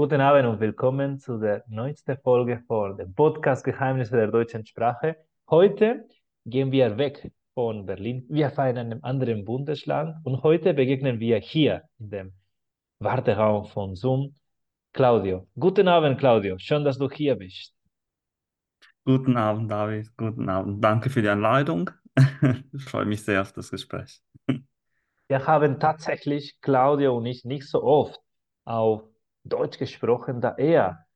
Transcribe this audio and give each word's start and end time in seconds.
Guten 0.00 0.22
Abend 0.22 0.48
und 0.48 0.60
willkommen 0.60 1.18
zu 1.18 1.36
der 1.36 1.62
neuesten 1.68 2.16
Folge 2.16 2.62
von 2.66 2.96
dem 2.96 3.12
Podcast 3.12 3.62
Geheimnisse 3.62 4.16
der 4.16 4.28
deutschen 4.28 4.64
Sprache. 4.64 5.14
Heute 5.50 6.08
gehen 6.46 6.72
wir 6.72 6.96
weg 6.96 7.30
von 7.52 7.84
Berlin. 7.84 8.24
Wir 8.30 8.48
fahren 8.48 8.70
in 8.70 8.78
einem 8.78 9.04
anderen 9.04 9.44
Bundesland 9.44 10.16
und 10.24 10.42
heute 10.42 10.72
begegnen 10.72 11.20
wir 11.20 11.36
hier 11.36 11.82
in 11.98 12.08
dem 12.08 12.32
Warteraum 12.98 13.66
von 13.66 13.94
Zoom 13.94 14.34
Claudio. 14.94 15.46
Guten 15.58 15.86
Abend, 15.86 16.18
Claudio. 16.18 16.56
Schön, 16.56 16.82
dass 16.82 16.96
du 16.96 17.10
hier 17.10 17.36
bist. 17.36 17.74
Guten 19.04 19.36
Abend, 19.36 19.70
David. 19.70 20.16
Guten 20.16 20.48
Abend. 20.48 20.82
Danke 20.82 21.10
für 21.10 21.20
die 21.20 21.28
Einladung. 21.28 21.90
Ich 22.72 22.84
freue 22.84 23.04
mich 23.04 23.22
sehr 23.22 23.42
auf 23.42 23.52
das 23.52 23.70
Gespräch. 23.70 24.22
Wir 25.28 25.46
haben 25.46 25.78
tatsächlich, 25.78 26.58
Claudio 26.62 27.18
und 27.18 27.26
ich, 27.26 27.44
nicht 27.44 27.68
so 27.68 27.82
oft 27.82 28.18
auf 28.64 29.09
Deutsch 29.44 29.78
gesprochen, 29.78 30.40
da 30.40 30.54
er 30.56 31.06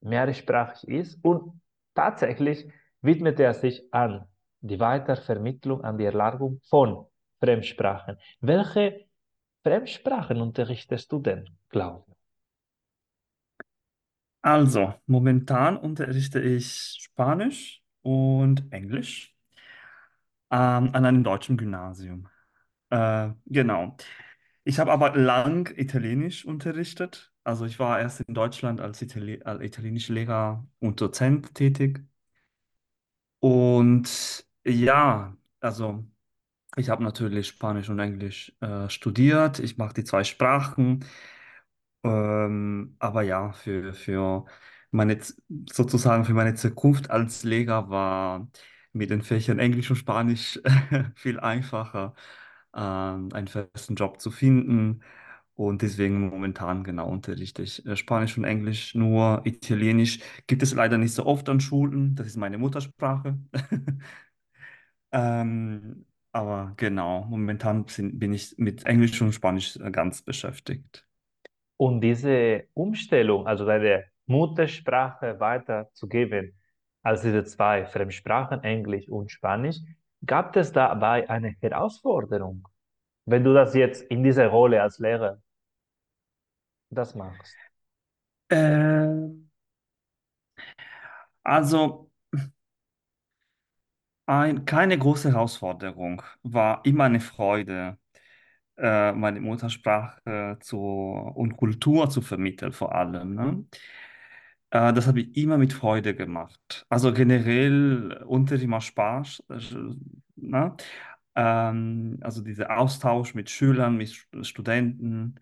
mehrsprachig 0.00 0.88
ist 0.88 1.24
und 1.24 1.60
tatsächlich 1.94 2.68
widmet 3.00 3.40
er 3.40 3.54
sich 3.54 3.92
an 3.92 4.26
die 4.60 4.78
Weitervermittlung, 4.78 5.82
an 5.82 5.98
die 5.98 6.04
Erlangung 6.04 6.60
von 6.64 7.06
Fremdsprachen. 7.40 8.16
Welche 8.40 9.06
Fremdsprachen 9.64 10.40
unterrichtest 10.40 11.10
du 11.10 11.18
denn, 11.18 11.48
Claudio? 11.68 12.16
Also, 14.42 14.94
momentan 15.06 15.76
unterrichte 15.76 16.40
ich 16.40 16.98
Spanisch 17.00 17.80
und 18.02 18.72
Englisch 18.72 19.36
ähm, 20.50 20.90
an 20.92 21.04
einem 21.04 21.24
deutschen 21.24 21.56
Gymnasium. 21.56 22.28
Äh, 22.90 23.30
genau. 23.46 23.96
Ich 24.64 24.78
habe 24.78 24.92
aber 24.92 25.16
lang 25.16 25.72
Italienisch 25.76 26.44
unterrichtet. 26.44 27.31
Also 27.44 27.64
ich 27.66 27.78
war 27.78 28.00
erst 28.00 28.20
in 28.22 28.34
Deutschland 28.34 28.80
als, 28.80 29.00
Itali 29.02 29.42
als 29.44 29.62
italienischer 29.62 30.12
Lehrer 30.14 30.66
und 30.80 31.00
Dozent 31.00 31.54
tätig. 31.54 32.00
Und 33.40 34.46
ja, 34.64 35.36
also 35.60 36.04
Ich 36.76 36.90
habe 36.90 37.04
natürlich 37.04 37.48
Spanisch 37.48 37.88
und 37.90 37.98
Englisch 38.00 38.54
äh, 38.60 38.88
studiert. 38.90 39.60
Ich 39.60 39.78
mache 39.78 39.94
die 39.94 40.04
zwei 40.04 40.24
Sprachen. 40.24 41.04
Ähm, 42.04 42.96
aber 42.98 43.22
ja, 43.22 43.52
für, 43.52 43.92
für 43.94 44.44
meine, 44.90 45.18
sozusagen 45.72 46.24
für 46.24 46.34
meine 46.34 46.54
Zukunft 46.54 47.10
als 47.10 47.44
Lehrer 47.44 47.88
war 47.90 48.48
mit 48.92 49.10
den 49.10 49.22
Fächern 49.22 49.58
Englisch 49.58 49.90
und 49.90 49.96
Spanisch 49.96 50.60
viel 51.16 51.38
einfacher, 51.40 52.14
ähm, 52.74 53.28
einen 53.32 53.48
festen 53.48 53.94
Job 53.96 54.20
zu 54.20 54.30
finden. 54.30 55.02
Und 55.68 55.82
deswegen 55.82 56.28
momentan 56.28 56.82
genau 56.82 57.08
unterrichte 57.08 57.62
ich 57.62 57.86
äh, 57.86 57.94
Spanisch 57.94 58.36
und 58.36 58.42
Englisch. 58.44 58.96
Nur 58.96 59.42
Italienisch 59.44 60.18
gibt 60.48 60.62
es 60.62 60.74
leider 60.74 60.98
nicht 60.98 61.14
so 61.14 61.24
oft 61.24 61.48
an 61.48 61.60
Schulen. 61.60 62.16
Das 62.16 62.26
ist 62.26 62.36
meine 62.36 62.58
Muttersprache. 62.58 63.38
Ähm, 65.14 66.06
aber 66.32 66.72
genau, 66.78 67.26
momentan 67.26 67.84
bin 68.14 68.32
ich 68.32 68.54
mit 68.56 68.86
Englisch 68.86 69.20
und 69.20 69.34
Spanisch 69.34 69.76
äh, 69.76 69.90
ganz 69.90 70.22
beschäftigt. 70.22 71.06
Und 71.76 72.00
diese 72.00 72.64
Umstellung, 72.72 73.46
also 73.46 73.66
deine 73.66 74.04
Muttersprache 74.24 75.38
weiterzugeben, 75.38 76.58
als 77.02 77.20
diese 77.20 77.44
zwei 77.44 77.84
Fremdsprachen, 77.84 78.64
Englisch 78.64 79.06
und 79.06 79.30
Spanisch, 79.30 79.80
gab 80.24 80.56
es 80.56 80.72
dabei 80.72 81.28
eine 81.28 81.56
Herausforderung, 81.60 82.66
wenn 83.26 83.44
du 83.44 83.52
das 83.52 83.74
jetzt 83.74 84.00
in 84.04 84.22
dieser 84.22 84.46
Rolle 84.46 84.80
als 84.80 84.98
Lehrer 84.98 85.42
das 86.94 87.14
machst? 87.14 87.56
Ähm, 88.50 89.50
also 91.44 92.10
ein, 94.26 94.64
keine 94.64 94.98
große 94.98 95.30
Herausforderung, 95.32 96.22
war 96.42 96.84
immer 96.84 97.04
eine 97.04 97.20
Freude, 97.20 97.98
äh, 98.78 99.12
meine 99.12 99.40
Muttersprache 99.40 100.58
zu, 100.60 100.78
und 100.78 101.56
Kultur 101.56 102.10
zu 102.10 102.22
vermitteln 102.22 102.72
vor 102.72 102.94
allem. 102.94 103.34
Ne? 103.34 103.66
Äh, 104.70 104.92
das 104.92 105.06
habe 105.06 105.20
ich 105.20 105.36
immer 105.36 105.58
mit 105.58 105.72
Freude 105.72 106.14
gemacht. 106.14 106.86
Also 106.88 107.12
generell 107.12 108.22
Unterricht 108.26 108.66
macht 108.68 108.84
Spaß. 108.84 109.42
äh, 109.50 109.58
Ne? 110.36 110.76
Ähm, 111.34 112.18
also 112.22 112.42
dieser 112.42 112.78
Austausch 112.78 113.34
mit 113.34 113.50
Schülern, 113.50 113.96
mit 113.96 114.26
Studenten. 114.42 115.36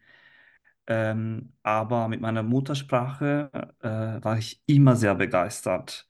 Ähm, 0.90 1.54
aber 1.64 2.08
mit 2.08 2.20
meiner 2.20 2.42
Muttersprache 2.42 3.50
äh, 3.80 3.88
war 4.24 4.38
ich 4.38 4.62
immer 4.66 4.96
sehr 4.96 5.14
begeistert. 5.16 6.08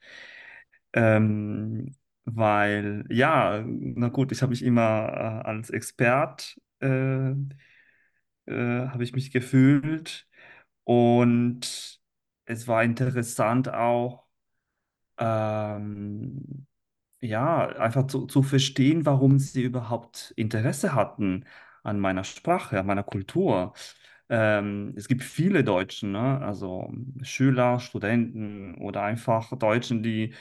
Ähm, 0.92 1.96
weil, 2.24 3.04
ja, 3.10 3.62
na 3.66 4.08
gut, 4.08 4.32
ich 4.32 4.42
habe 4.42 4.50
mich 4.50 4.62
immer 4.64 5.08
äh, 5.44 5.48
als 5.48 5.70
Expert 5.70 6.58
äh, 6.80 7.32
äh, 8.46 8.88
habe 8.88 9.04
ich 9.04 9.12
mich 9.14 9.30
gefühlt. 9.32 10.26
Und 10.84 12.00
es 12.46 12.68
war 12.68 12.84
interessant 12.84 13.68
auch, 13.72 14.26
ähm, 15.18 16.66
ja, 17.20 17.68
einfach 17.68 18.06
zu, 18.08 18.26
zu 18.26 18.42
verstehen, 18.42 19.06
warum 19.06 19.38
sie 19.38 19.62
überhaupt 19.64 20.32
Interesse 20.36 20.94
hatten 20.94 21.46
an 21.84 22.00
meiner 22.00 22.24
Sprache, 22.24 22.80
an 22.80 22.86
meiner 22.86 23.04
Kultur. 23.04 23.74
Ähm, 24.30 24.94
es 24.96 25.08
gibt 25.08 25.24
viele 25.24 25.64
Deutschen, 25.64 26.12
ne? 26.12 26.40
Also 26.42 26.92
Schüler, 27.22 27.80
Studenten 27.80 28.76
oder 28.76 29.02
einfach 29.02 29.56
Deutschen, 29.58 30.02
die 30.04 30.34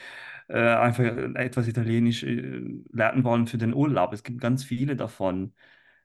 äh, 0.50 0.60
einfach 0.60 1.06
etwas 1.36 1.68
Italienisch 1.68 2.24
äh, 2.24 2.62
lernen 2.94 3.24
wollen 3.24 3.48
für 3.48 3.58
den 3.58 3.74
Urlaub. 3.74 4.14
Es 4.14 4.24
gibt 4.24 4.42
ganz 4.42 4.64
viele 4.64 4.96
davon, 4.96 5.54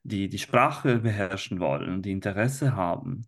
die 0.05 0.29
die 0.29 0.39
Sprache 0.39 1.01
beherrschen 1.01 1.61
wollen, 1.61 2.03
die 2.03 2.13
Interesse 2.13 2.77
haben. 2.77 3.27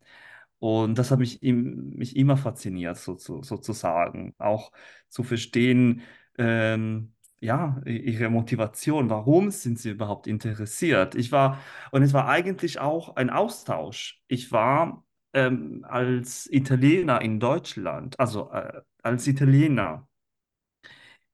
Und 0.59 0.99
das 0.99 1.11
hat 1.11 1.19
mich, 1.19 1.41
mich 1.43 2.17
immer 2.17 2.37
fasziniert, 2.37 2.97
so, 2.99 3.17
so, 3.19 3.43
sozusagen. 3.43 4.35
Auch 4.39 4.73
zu 5.09 5.23
verstehen, 5.23 6.03
ähm, 6.39 7.15
ja, 7.41 7.81
ihre 7.87 8.31
Motivation, 8.31 9.11
warum 9.11 9.51
sind 9.51 9.79
sie 9.79 9.91
überhaupt 9.91 10.27
interessiert? 10.27 11.15
Ich 11.15 11.33
war, 11.33 11.59
und 11.93 12.03
es 12.03 12.13
war 12.13 12.29
eigentlich 12.29 12.79
auch 12.81 13.17
ein 13.17 13.31
Austausch. 13.31 14.23
Ich 14.29 14.53
war 14.53 15.05
ähm, 15.35 15.85
als 15.89 16.47
Italiener 16.51 17.21
in 17.23 17.39
Deutschland, 17.41 18.19
also 18.19 18.51
äh, 18.53 18.81
als 19.03 19.27
Italiener 19.27 20.09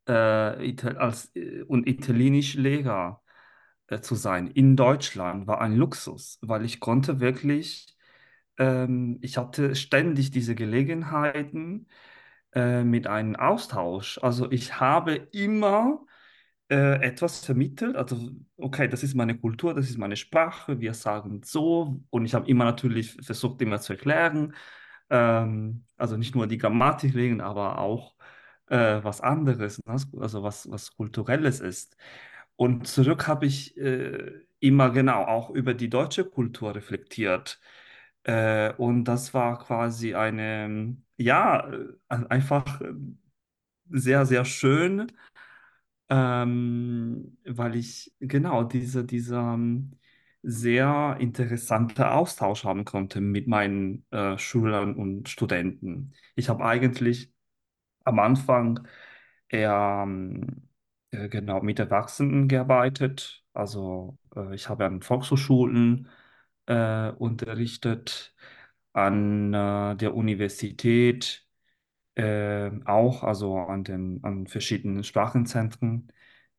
äh, 0.09 0.69
Ital 0.69 0.97
als, 0.99 1.35
äh, 1.37 1.63
und 1.63 1.87
italienisch 1.89 2.55
Lehrer 2.55 3.23
äh, 3.89 4.01
zu 4.01 4.15
sein 4.15 4.49
in 4.49 4.77
Deutschland 4.77 5.47
war 5.47 5.61
ein 5.61 5.77
Luxus, 5.77 6.39
weil 6.43 6.65
ich 6.65 6.81
konnte 6.81 7.21
wirklich, 7.21 7.97
ähm, 8.59 9.19
ich 9.23 9.39
hatte 9.39 9.75
ständig 9.77 10.31
diese 10.31 10.55
Gelegenheiten 10.55 11.89
äh, 12.55 12.85
mit 12.85 13.07
einem 13.07 13.37
Austausch. 13.37 14.19
Also 14.23 14.51
ich 14.51 14.81
habe 14.81 15.15
immer 15.33 16.05
äh, 16.71 17.01
etwas 17.03 17.45
vermittelt. 17.45 17.97
Also, 17.97 18.31
okay, 18.57 18.89
das 18.89 19.03
ist 19.03 19.15
meine 19.15 19.39
Kultur, 19.39 19.75
das 19.75 19.91
ist 19.91 19.99
meine 19.99 20.17
Sprache, 20.17 20.81
wir 20.81 20.95
sagen 20.95 21.43
so. 21.45 22.01
Und 22.11 22.25
ich 22.25 22.35
habe 22.35 22.49
immer 22.49 22.65
natürlich 22.65 23.15
versucht, 23.23 23.63
immer 23.63 23.81
zu 23.81 23.95
erklären. 23.95 24.55
Ähm, 25.11 25.85
also 25.97 26.17
nicht 26.17 26.35
nur 26.35 26.47
die 26.47 26.59
Grammatik 26.59 27.15
wegen, 27.15 27.41
aber 27.41 27.79
auch 27.79 28.15
äh, 28.69 29.03
was 29.05 29.21
anderes, 29.21 29.81
ne? 29.87 29.97
Also 30.21 30.43
was, 30.43 30.71
was 30.71 30.95
Kulturelles 30.97 31.61
ist. 31.61 31.97
Und 32.57 32.87
zurück 32.87 33.27
habe 33.29 33.47
ich 33.47 33.77
äh, 33.77 34.33
immer 34.61 34.91
genau 34.91 35.25
auch 35.25 35.51
über 35.51 35.75
die 35.75 35.91
deutsche 35.91 36.25
Kultur 36.25 36.75
reflektiert. 36.75 37.61
Äh, 38.25 38.73
und 38.75 39.05
das 39.05 39.35
war 39.35 39.59
quasi 39.59 40.15
eine, 40.15 40.97
ja, 41.17 41.69
äh, 41.73 41.89
einfach 42.09 42.81
äh, 42.81 42.93
sehr, 43.91 44.27
sehr 44.27 44.45
schön 44.45 45.13
ähm, 46.09 47.39
weil 47.45 47.77
ich 47.77 48.13
genau 48.21 48.65
diese, 48.65 49.05
dieser 49.05 49.55
ähm, 49.55 49.93
sehr 50.43 51.17
interessante 51.21 52.11
Austausch 52.11 52.65
haben 52.65 52.85
konnte 52.85 53.21
mit 53.21 53.47
meinen 53.47 54.05
äh, 54.11 54.37
Schülern 54.39 54.97
und 54.97 55.29
Studenten. 55.29 56.13
Ich 56.35 56.49
habe 56.49 56.65
eigentlich 56.65 57.33
am 58.05 58.19
Anfang 58.21 58.87
eher 59.49 60.03
ähm, 60.07 60.69
äh, 61.11 61.29
genau 61.29 61.63
mit 61.63 61.79
Erwachsenen 61.79 62.49
gearbeitet. 62.49 63.45
Also 63.55 64.19
äh, 64.37 64.55
ich 64.55 64.69
habe 64.69 64.87
an 64.87 65.03
Volkshochschulen 65.03 66.09
äh, 66.67 67.11
unterrichtet, 67.13 68.35
an 68.93 69.55
äh, 69.55 69.97
der 69.97 70.15
Universität 70.15 71.47
äh, 72.17 72.71
auch, 72.87 73.25
also 73.25 73.59
an 73.59 73.85
den 73.85 74.23
an 74.25 74.47
verschiedenen 74.47 75.05
Sprachenzentren, 75.05 76.13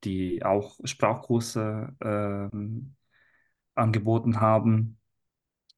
die 0.04 0.44
auch 0.46 0.80
Sprachkurse 0.86 1.96
ähm, 2.02 2.96
angeboten 3.76 4.42
haben. 4.42 5.00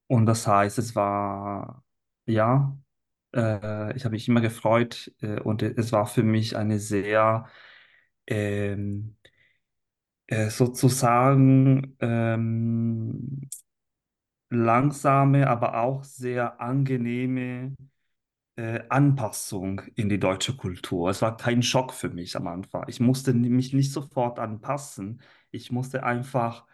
Und 0.07 0.25
das 0.27 0.47
heißt, 0.47 0.77
es 0.79 0.95
war 0.95 1.83
ja. 2.25 2.77
Äh, 3.35 3.95
ich 3.97 4.05
habe 4.05 4.13
mich 4.13 4.27
immer 4.27 4.41
gefreut 4.41 5.13
äh, 5.21 5.39
und 5.41 5.61
es 5.63 5.91
war 5.91 6.07
für 6.07 6.23
mich 6.23 6.57
eine 6.57 6.79
sehr 6.79 7.47
ähm, 8.27 9.17
äh, 10.27 10.49
sozusagen 10.49 11.95
ähm, 11.99 13.49
langsame, 14.55 15.47
aber 15.49 15.79
auch 15.81 16.03
sehr 16.03 16.61
angenehme 16.61 17.75
äh, 18.55 18.81
Anpassung 18.89 19.81
in 19.95 20.09
die 20.09 20.19
deutsche 20.19 20.55
Kultur. 20.57 21.09
Es 21.09 21.21
war 21.21 21.37
kein 21.37 21.63
Schock 21.63 21.93
für 21.93 22.09
mich 22.09 22.35
am 22.37 22.47
Anfang. 22.47 22.85
Ich 22.87 22.99
musste 22.99 23.33
mich 23.33 23.73
nicht 23.73 23.91
sofort 23.93 24.39
anpassen. 24.39 25.21
Ich 25.51 25.71
musste 25.71 26.03
einfach, 26.03 26.65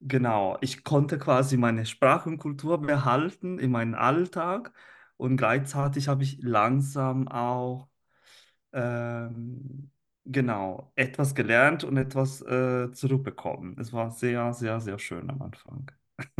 genau, 0.00 0.58
ich 0.60 0.84
konnte 0.84 1.18
quasi 1.18 1.56
meine 1.56 1.86
Sprache 1.86 2.28
und 2.28 2.38
Kultur 2.38 2.80
behalten 2.80 3.58
in 3.58 3.70
meinem 3.70 3.94
Alltag 3.94 4.72
und 5.16 5.36
gleichzeitig 5.36 6.08
habe 6.08 6.22
ich 6.24 6.38
langsam 6.42 7.28
auch, 7.28 7.88
ähm, 8.72 9.90
genau, 10.24 10.92
etwas 10.96 11.34
gelernt 11.34 11.84
und 11.84 11.96
etwas 11.96 12.42
äh, 12.42 12.92
zurückbekommen. 12.92 13.78
Es 13.80 13.92
war 13.92 14.10
sehr, 14.10 14.52
sehr, 14.54 14.80
sehr 14.80 14.98
schön 14.98 15.30
am 15.30 15.42
Anfang. 15.42 15.90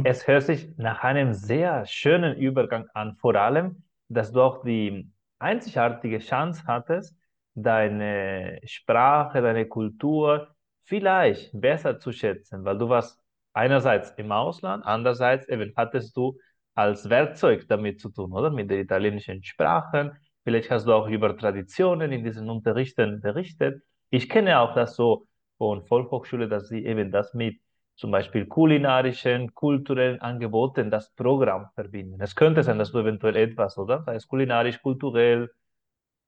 Es 0.04 0.26
hört 0.26 0.42
sich 0.44 0.76
nach 0.76 1.02
einem 1.04 1.32
sehr 1.34 1.86
schönen 1.86 2.36
Übergang 2.36 2.88
an, 2.94 3.16
vor 3.16 3.34
allem, 3.36 3.82
dass 4.08 4.32
du 4.32 4.42
auch 4.42 4.64
die 4.64 5.10
einzigartige 5.38 6.18
Chance 6.18 6.64
hattest, 6.66 7.16
deine 7.54 8.60
Sprache, 8.64 9.40
deine 9.42 9.66
Kultur 9.66 10.48
vielleicht 10.84 11.50
besser 11.60 11.98
zu 11.98 12.12
schätzen, 12.12 12.64
weil 12.64 12.78
du 12.78 12.88
warst 12.88 13.20
einerseits 13.52 14.10
im 14.12 14.32
Ausland, 14.32 14.84
andererseits 14.84 15.48
eben 15.48 15.72
hattest 15.76 16.16
du 16.16 16.38
als 16.74 17.08
Werkzeug 17.08 17.66
damit 17.68 18.00
zu 18.00 18.10
tun, 18.10 18.32
oder? 18.32 18.50
Mit 18.50 18.70
der 18.70 18.78
italienischen 18.80 19.42
Sprache. 19.44 20.16
Vielleicht 20.44 20.70
hast 20.70 20.86
du 20.86 20.92
auch 20.92 21.08
über 21.08 21.36
Traditionen 21.36 22.12
in 22.12 22.24
diesen 22.24 22.48
Unterrichten 22.48 23.20
berichtet. 23.20 23.82
Ich 24.10 24.28
kenne 24.28 24.60
auch 24.60 24.74
das 24.74 24.96
so 24.96 25.26
von 25.58 25.84
Volkshochschule, 25.84 26.48
dass 26.48 26.68
sie 26.68 26.84
eben 26.84 27.10
das 27.10 27.34
mit 27.34 27.60
zum 27.98 28.12
Beispiel 28.12 28.46
kulinarischen, 28.46 29.54
kulturellen 29.54 30.20
Angeboten 30.20 30.90
das 30.90 31.10
Programm 31.14 31.68
verbinden. 31.74 32.20
Es 32.20 32.36
könnte 32.36 32.62
sein, 32.62 32.78
dass 32.78 32.92
du 32.92 33.00
eventuell 33.00 33.36
etwas, 33.36 33.76
oder? 33.76 34.04
Sei 34.04 34.14
es 34.14 34.28
kulinarisch, 34.28 34.80
kulturell, 34.80 35.50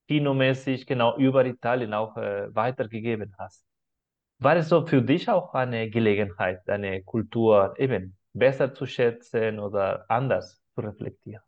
kinomäßig, 0.09 0.87
genau 0.87 1.17
über 1.17 1.47
Italien 1.47 1.95
auch 1.95 2.17
äh, 2.17 2.55
weitergegeben 2.55 3.35
hast. 3.39 3.65
War 4.39 4.57
es 4.57 4.69
so 4.69 4.87
für 4.87 5.03
dich 5.03 5.29
auch 5.29 5.55
eine 5.55 5.91
Gelegenheit, 5.91 6.63
deine 6.67 7.03
Kultur 7.05 7.75
eben 7.79 8.17
besser 8.33 8.75
zu 8.75 8.87
schätzen 8.87 9.61
oder 9.61 10.07
anders 10.11 10.63
zu 10.75 10.83
reflektieren? 10.83 11.43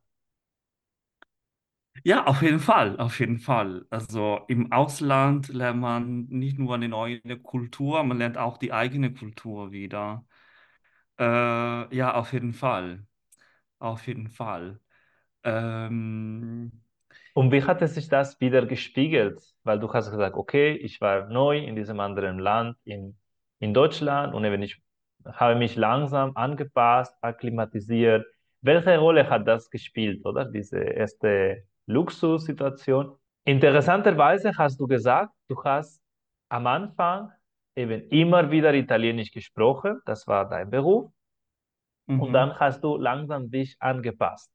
Ja, 2.04 2.26
auf 2.26 2.42
jeden 2.42 2.58
Fall, 2.58 2.98
auf 2.98 3.20
jeden 3.20 3.38
Fall. 3.38 3.84
Also 3.90 4.40
im 4.48 4.72
Ausland 4.72 5.48
lernt 5.48 5.80
man 5.80 6.26
nicht 6.28 6.58
nur 6.58 6.74
eine 6.74 6.88
neue 6.88 7.20
Kultur, 7.42 8.02
man 8.02 8.18
lernt 8.18 8.38
auch 8.38 8.56
die 8.58 8.72
eigene 8.72 9.12
Kultur 9.12 9.70
wieder. 9.72 10.24
Äh, 11.18 11.24
ja, 11.96 12.14
auf 12.14 12.32
jeden 12.32 12.52
Fall, 12.54 13.06
auf 13.78 14.06
jeden 14.08 14.28
Fall. 14.28 14.80
Ähm, 15.44 16.72
Und 17.34 17.52
wie 17.52 17.64
hat 17.64 17.82
es 17.82 17.94
sich 17.94 18.08
das 18.08 18.40
wieder 18.40 18.66
gespiegelt? 18.66 19.40
Weil 19.64 19.80
du 19.80 19.92
hast 19.92 20.10
gesagt, 20.10 20.36
okay, 20.36 20.74
ich 20.76 21.00
war 21.00 21.28
neu 21.28 21.58
in 21.58 21.76
diesem 21.76 22.00
anderen 22.00 22.38
Land, 22.38 22.76
in, 22.84 23.18
in 23.60 23.74
Deutschland, 23.74 24.34
und 24.34 24.44
eben 24.44 24.62
ich 24.62 24.82
habe 25.26 25.56
mich 25.56 25.76
langsam 25.76 26.36
angepasst, 26.36 27.16
akklimatisiert. 27.22 28.26
Welche 28.60 28.98
Rolle 28.98 29.28
hat 29.30 29.46
das 29.48 29.70
gespielt, 29.70 30.24
oder? 30.24 30.44
Diese 30.44 30.78
erste 30.80 31.64
Luxussituation. 31.92 33.16
Interessanterweise 33.44 34.52
hast 34.56 34.78
du 34.80 34.86
gesagt, 34.86 35.32
du 35.48 35.62
hast 35.64 36.00
am 36.48 36.66
Anfang 36.66 37.32
eben 37.74 38.08
immer 38.08 38.50
wieder 38.50 38.74
Italienisch 38.74 39.32
gesprochen, 39.32 40.00
das 40.04 40.26
war 40.26 40.48
dein 40.48 40.70
Beruf, 40.70 41.10
und 42.06 42.28
mhm. 42.28 42.32
dann 42.32 42.58
hast 42.58 42.82
du 42.84 42.96
langsam 42.96 43.50
dich 43.50 43.76
angepasst. 43.80 44.50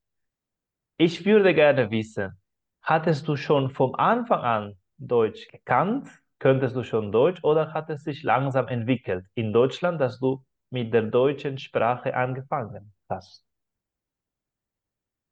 Ich 0.98 1.26
würde 1.26 1.54
gerne 1.54 1.90
wissen, 1.92 2.40
hattest 2.82 3.28
du 3.28 3.36
schon 3.36 3.70
vom 3.70 3.96
Anfang 3.96 4.42
an 4.42 4.74
Deutsch 4.98 5.48
gekannt? 5.48 6.10
Könntest 6.40 6.76
du 6.76 6.84
schon 6.84 7.12
Deutsch 7.12 7.44
oder 7.44 7.74
hat 7.74 7.90
es 7.90 8.04
sich 8.04 8.24
langsam 8.24 8.68
entwickelt 8.68 9.26
in 9.34 9.54
Deutschland, 9.54 10.00
dass 10.00 10.20
du 10.20 10.44
mit 10.70 10.94
der 10.94 11.04
deutschen 11.04 11.58
Sprache 11.58 12.16
angefangen 12.16 12.94
hast? 13.10 13.47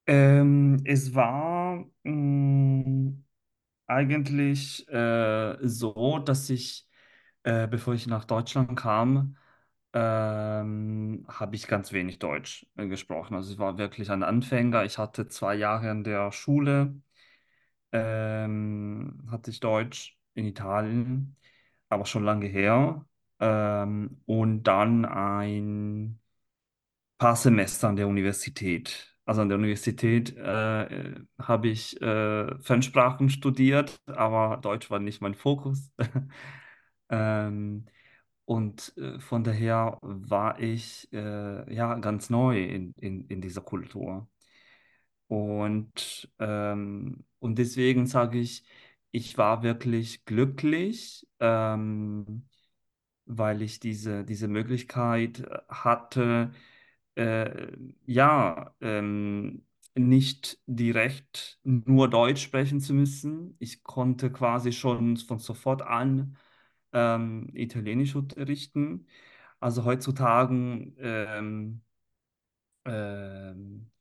Ähm, 0.08 0.82
es 0.86 1.16
war 1.16 1.86
mh, 2.04 3.14
eigentlich 3.88 4.88
äh, 4.90 5.58
so, 5.68 6.20
dass 6.20 6.50
ich, 6.50 6.88
äh, 7.44 7.68
bevor 7.68 7.94
ich 7.96 8.08
nach 8.08 8.26
Deutschland 8.26 8.78
kam, 8.78 9.38
ähm, 9.94 11.26
habe 11.30 11.56
ich 11.56 11.68
ganz 11.68 11.94
wenig 11.94 12.20
Deutsch 12.20 12.68
äh, 12.78 12.88
gesprochen. 12.88 13.36
Also 13.36 13.54
ich 13.54 13.60
war 13.60 13.78
wirklich 13.78 14.12
ein 14.12 14.24
Anfänger. 14.24 14.86
Ich 14.86 14.98
hatte 15.00 15.28
zwei 15.30 15.56
Jahre 15.56 15.92
in 15.92 16.04
der 16.04 16.32
Schule, 16.34 16.96
ähm, 17.94 19.24
hatte 19.32 19.52
ich 19.52 19.60
Deutsch 19.62 20.18
in 20.36 20.46
Italien, 20.46 21.38
aber 21.90 22.06
schon 22.06 22.24
lange 22.26 22.48
her. 22.48 23.06
Ähm, 23.40 24.22
und 24.26 24.64
dann 24.64 25.06
ein 25.06 26.20
paar 27.18 27.36
Semester 27.36 27.90
an 27.90 27.98
der 27.98 28.08
Universität. 28.08 29.15
Also 29.26 29.42
an 29.42 29.50
der 29.50 29.58
Universität 29.58 30.36
äh, 30.38 31.16
habe 31.40 31.68
ich 31.68 32.00
äh, 32.02 32.60
Fremdsprachen 32.62 33.30
studiert, 33.30 33.98
aber 34.06 34.58
Deutsch 34.58 34.90
war 34.92 35.00
nicht 35.00 35.22
mein 35.22 35.36
Fokus. 35.36 35.92
Ähm, 37.10 37.86
und 38.46 38.94
äh, 38.98 39.20
von 39.20 39.44
daher 39.44 40.00
war 40.02 40.60
ich 40.60 41.08
äh, 41.14 41.74
ja 41.74 41.96
ganz 42.00 42.30
neu 42.32 42.64
in, 42.64 42.94
in, 43.00 43.28
in 43.28 43.42
dieser 43.42 43.62
Kultur. 43.62 44.28
Und, 45.28 46.30
ähm, 46.40 47.26
und 47.40 47.58
deswegen 47.58 48.06
sage 48.08 48.40
ich, 48.40 48.64
ich 49.12 49.38
war 49.38 49.64
wirklich 49.64 50.26
glücklich, 50.26 51.28
ähm, 51.40 52.48
weil 53.26 53.62
ich 53.62 53.80
diese, 53.80 54.26
diese 54.26 54.48
Möglichkeit 54.48 55.42
äh, 55.42 55.60
hatte, 55.70 56.52
äh, 57.16 57.72
ja, 58.06 58.76
ähm, 58.82 59.66
nicht 59.96 60.60
direkt 60.68 61.60
nur 61.64 62.10
Deutsch 62.10 62.42
sprechen 62.44 62.82
zu 62.82 62.94
müssen. 62.94 63.56
Ich 63.60 63.84
konnte 63.84 64.32
quasi 64.32 64.72
schon 64.74 65.18
von 65.18 65.40
sofort 65.40 65.82
an 65.82 66.38
ähm, 66.94 67.50
Italienisch 67.56 68.16
unterrichten. 68.16 69.08
Also 69.60 69.86
heutzutage, 69.86 70.54
ähm, 71.00 71.82
ähm, 72.86 73.92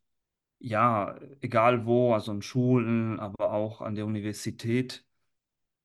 ja, 0.61 1.19
egal 1.41 1.87
wo, 1.87 2.15
also 2.15 2.33
in 2.33 2.43
Schulen, 2.43 3.21
aber 3.21 3.53
auch 3.53 3.81
an 3.83 3.95
der 3.95 4.07
Universität, 4.07 5.05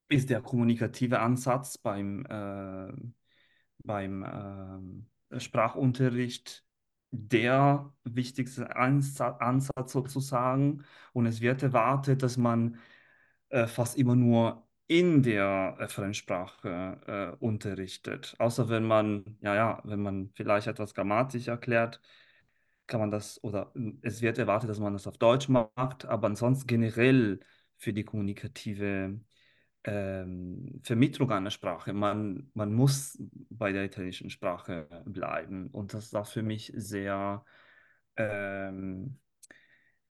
ist 0.10 0.30
der 0.30 0.42
kommunikative 0.42 1.20
Ansatz 1.22 1.78
beim, 1.80 2.26
äh, 2.28 2.94
beim 3.84 4.26
ähm, 5.32 5.40
Sprachunterricht 5.40 6.66
der 7.12 7.94
wichtigste 8.04 8.76
Ansatz, 8.76 9.92
sozusagen. 9.92 10.84
Und 11.14 11.26
es 11.26 11.42
wird 11.42 11.64
erwartet, 11.64 12.24
dass 12.24 12.38
man 12.38 12.78
äh, 13.50 13.68
fast 13.68 13.98
immer 13.98 14.16
nur 14.16 14.68
in 14.88 15.24
der 15.24 15.78
äh, 15.80 15.88
Fremdsprache 15.88 17.36
äh, 17.40 17.46
unterrichtet. 17.46 18.36
Außer 18.40 18.70
wenn 18.70 18.86
man, 18.86 19.38
ja, 19.42 19.56
ja, 19.56 19.82
wenn 19.86 20.02
man 20.02 20.32
vielleicht 20.36 20.68
etwas 20.68 20.94
grammatisch 20.94 21.48
erklärt, 21.48 22.02
kann 22.88 23.00
man 23.00 23.12
das, 23.12 23.44
oder 23.44 23.72
äh, 23.76 23.94
es 24.02 24.22
wird 24.22 24.38
erwartet, 24.38 24.70
dass 24.70 24.80
man 24.80 24.94
das 24.94 25.08
auf 25.08 25.18
Deutsch 25.18 25.48
macht, 25.50 26.06
aber 26.06 26.28
ansonsten 26.28 26.68
generell 26.68 27.40
für 27.78 27.94
die 27.94 28.04
kommunikative 28.04 29.20
ähm, 29.84 30.82
Vermittlung 30.84 31.32
einer 31.32 31.52
Sprache. 31.52 31.94
Man, 31.94 32.50
man 32.54 32.74
muss 32.74 33.18
bei 33.50 33.72
der 33.72 33.86
italienischen 33.86 34.30
Sprache 34.30 34.88
bleiben. 35.06 35.68
Und 35.72 35.94
das 35.94 36.14
war 36.14 36.26
für 36.26 36.44
mich 36.44 36.72
sehr, 36.76 37.46
ähm, 38.18 39.20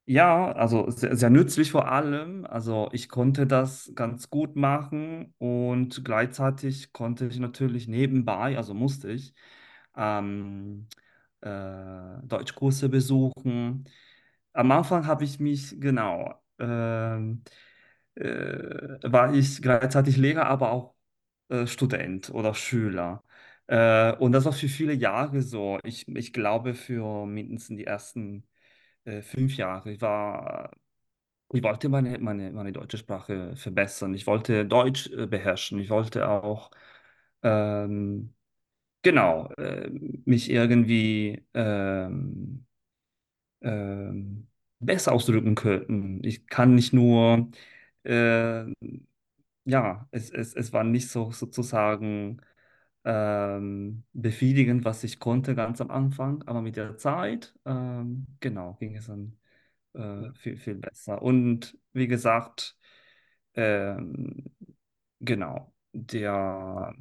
ja, 0.05 0.51
also 0.53 0.89
sehr, 0.89 1.15
sehr 1.15 1.29
nützlich 1.29 1.71
vor 1.71 1.88
allem. 1.91 2.45
Also 2.45 2.89
ich 2.93 3.09
konnte 3.09 3.45
das 3.47 3.91
ganz 3.95 4.29
gut 4.29 4.55
machen 4.55 5.33
und 5.38 6.03
gleichzeitig 6.03 6.93
konnte 6.93 7.27
ich 7.27 7.39
natürlich 7.39 7.88
nebenbei, 7.88 8.57
also 8.57 8.73
musste 8.73 9.11
ich, 9.11 9.35
ähm, 9.95 10.88
äh, 11.41 12.19
Deutschkurse 12.23 12.89
besuchen. 12.89 13.85
Am 14.53 14.71
Anfang 14.71 15.05
habe 15.07 15.23
ich 15.23 15.39
mich, 15.39 15.79
genau, 15.79 16.33
ähm, 16.59 17.43
äh, 17.45 17.68
war 18.23 19.33
ich 19.33 19.61
gleichzeitig 19.61 20.17
Lehrer, 20.17 20.45
aber 20.47 20.71
auch 20.71 20.95
äh, 21.49 21.67
Student 21.67 22.29
oder 22.31 22.53
Schüler. 22.55 23.23
Äh, 23.67 24.13
und 24.17 24.31
das 24.33 24.45
war 24.45 24.53
für 24.53 24.69
viele 24.69 24.93
Jahre 24.93 25.41
so. 25.41 25.79
Ich, 25.83 26.07
ich 26.07 26.33
glaube, 26.33 26.73
für 26.75 27.25
mindestens 27.27 27.77
die 27.77 27.85
ersten 27.88 28.47
äh, 29.05 29.21
fünf 29.21 29.57
Jahre. 29.57 29.91
Ich 29.91 30.01
war 30.01 30.71
ich 31.53 31.63
wollte 31.63 31.89
meine, 31.89 32.19
meine, 32.19 32.51
meine 32.51 32.71
deutsche 32.71 32.97
Sprache 32.97 33.55
verbessern. 33.55 34.13
Ich 34.13 34.27
wollte 34.27 34.65
Deutsch 34.65 35.07
äh, 35.11 35.27
beherrschen. 35.27 35.79
Ich 35.79 35.89
wollte 35.89 36.27
auch, 36.29 36.71
ähm, 37.43 38.33
genau, 39.03 39.49
äh, 39.57 39.89
mich 40.25 40.49
irgendwie 40.51 41.45
ähm, 41.55 42.65
ähm, 43.61 44.47
besser 44.79 45.11
ausdrücken 45.13 45.55
können. 45.55 46.23
Ich 46.23 46.47
kann 46.47 46.75
nicht 46.75 46.93
nur, 46.93 47.49
äh, 48.09 48.65
ja, 49.65 50.07
es, 50.11 50.29
es, 50.31 50.53
es 50.55 50.73
war 50.73 50.83
nicht 50.83 51.09
so 51.09 51.31
sozusagen 51.31 52.41
ähm, 53.05 54.03
befriedigend, 54.13 54.85
was 54.85 55.03
ich 55.03 55.19
konnte 55.19 55.55
ganz 55.55 55.81
am 55.81 55.91
Anfang, 55.91 56.43
aber 56.47 56.61
mit 56.61 56.75
der 56.77 56.97
Zeit, 56.97 57.55
ähm, 57.65 58.27
genau, 58.39 58.75
ging 58.79 58.95
es 58.97 59.07
dann 59.07 59.37
äh, 59.93 60.33
viel, 60.35 60.57
viel 60.57 60.75
besser. 60.75 61.21
Und 61.21 61.77
wie 61.93 62.07
gesagt, 62.07 62.77
ähm, 63.55 64.45
genau, 65.21 65.73
der 65.93 66.93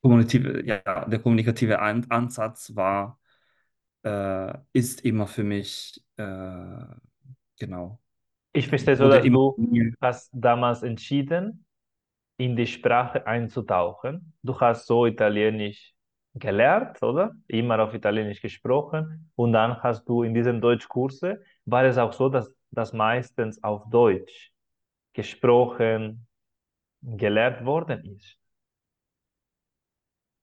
kommunikative, 0.00 0.64
ja, 0.66 1.04
der 1.06 1.18
kommunikative 1.20 1.80
An 1.80 2.06
Ansatz 2.10 2.74
war, 2.74 3.20
äh, 4.04 4.54
ist 4.74 5.02
immer 5.02 5.28
für 5.28 5.44
mich, 5.44 6.04
äh, 6.18 6.86
genau, 7.58 8.01
Ich 8.52 8.68
verstehe 8.68 8.96
so, 8.96 9.08
dass 9.08 9.30
du 9.30 9.58
hast 10.00 10.30
damals 10.32 10.82
entschieden, 10.82 11.64
in 12.36 12.56
die 12.56 12.66
Sprache 12.66 13.26
einzutauchen. 13.26 14.34
Du 14.42 14.58
hast 14.60 14.86
so 14.86 15.06
Italienisch 15.06 15.94
gelernt, 16.34 17.02
oder? 17.02 17.32
Immer 17.46 17.80
auf 17.80 17.94
Italienisch 17.94 18.40
gesprochen. 18.42 19.30
Und 19.36 19.52
dann 19.52 19.82
hast 19.82 20.08
du 20.08 20.22
in 20.22 20.34
diesem 20.34 20.60
Deutschkurse, 20.60 21.42
war 21.64 21.84
es 21.84 21.98
auch 21.98 22.12
so, 22.12 22.28
dass 22.28 22.52
das 22.70 22.92
meistens 22.92 23.62
auf 23.62 23.88
Deutsch 23.90 24.52
gesprochen, 25.12 26.26
gelehrt 27.02 27.64
worden 27.64 28.16
ist. 28.16 28.38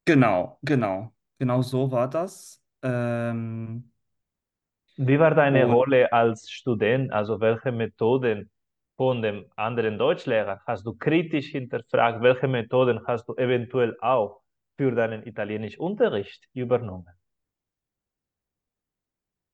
Genau, 0.06 0.58
genau, 0.64 1.14
genau 1.38 1.62
so 1.62 1.92
war 1.92 2.10
das. 2.10 2.64
Ähm, 2.82 3.92
Wie 5.00 5.18
war 5.20 5.34
deine 5.34 5.66
und 5.66 5.66
Rolle 5.66 6.12
als 6.14 6.50
Student? 6.52 7.12
Also 7.12 7.40
welche 7.42 7.72
Methoden 7.72 8.52
von 8.98 9.22
dem 9.24 9.46
anderen 9.56 9.98
Deutschlehrer 9.98 10.62
hast 10.68 10.86
du 10.86 10.94
kritisch 10.94 11.48
hinterfragt? 11.48 12.22
Welche 12.22 12.48
Methoden 12.48 13.00
hast 13.08 13.28
du 13.28 13.36
eventuell 13.36 13.98
auch 14.02 14.42
für 14.78 14.92
deinen 14.92 15.26
Italienischunterricht 15.26 16.48
übernommen? 16.54 17.08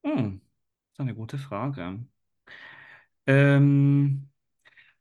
hm, 0.04 0.40
das 0.42 0.94
ist 0.94 1.00
eine 1.02 1.16
gute 1.16 1.38
Frage. 1.38 2.06
Ähm, 3.28 4.30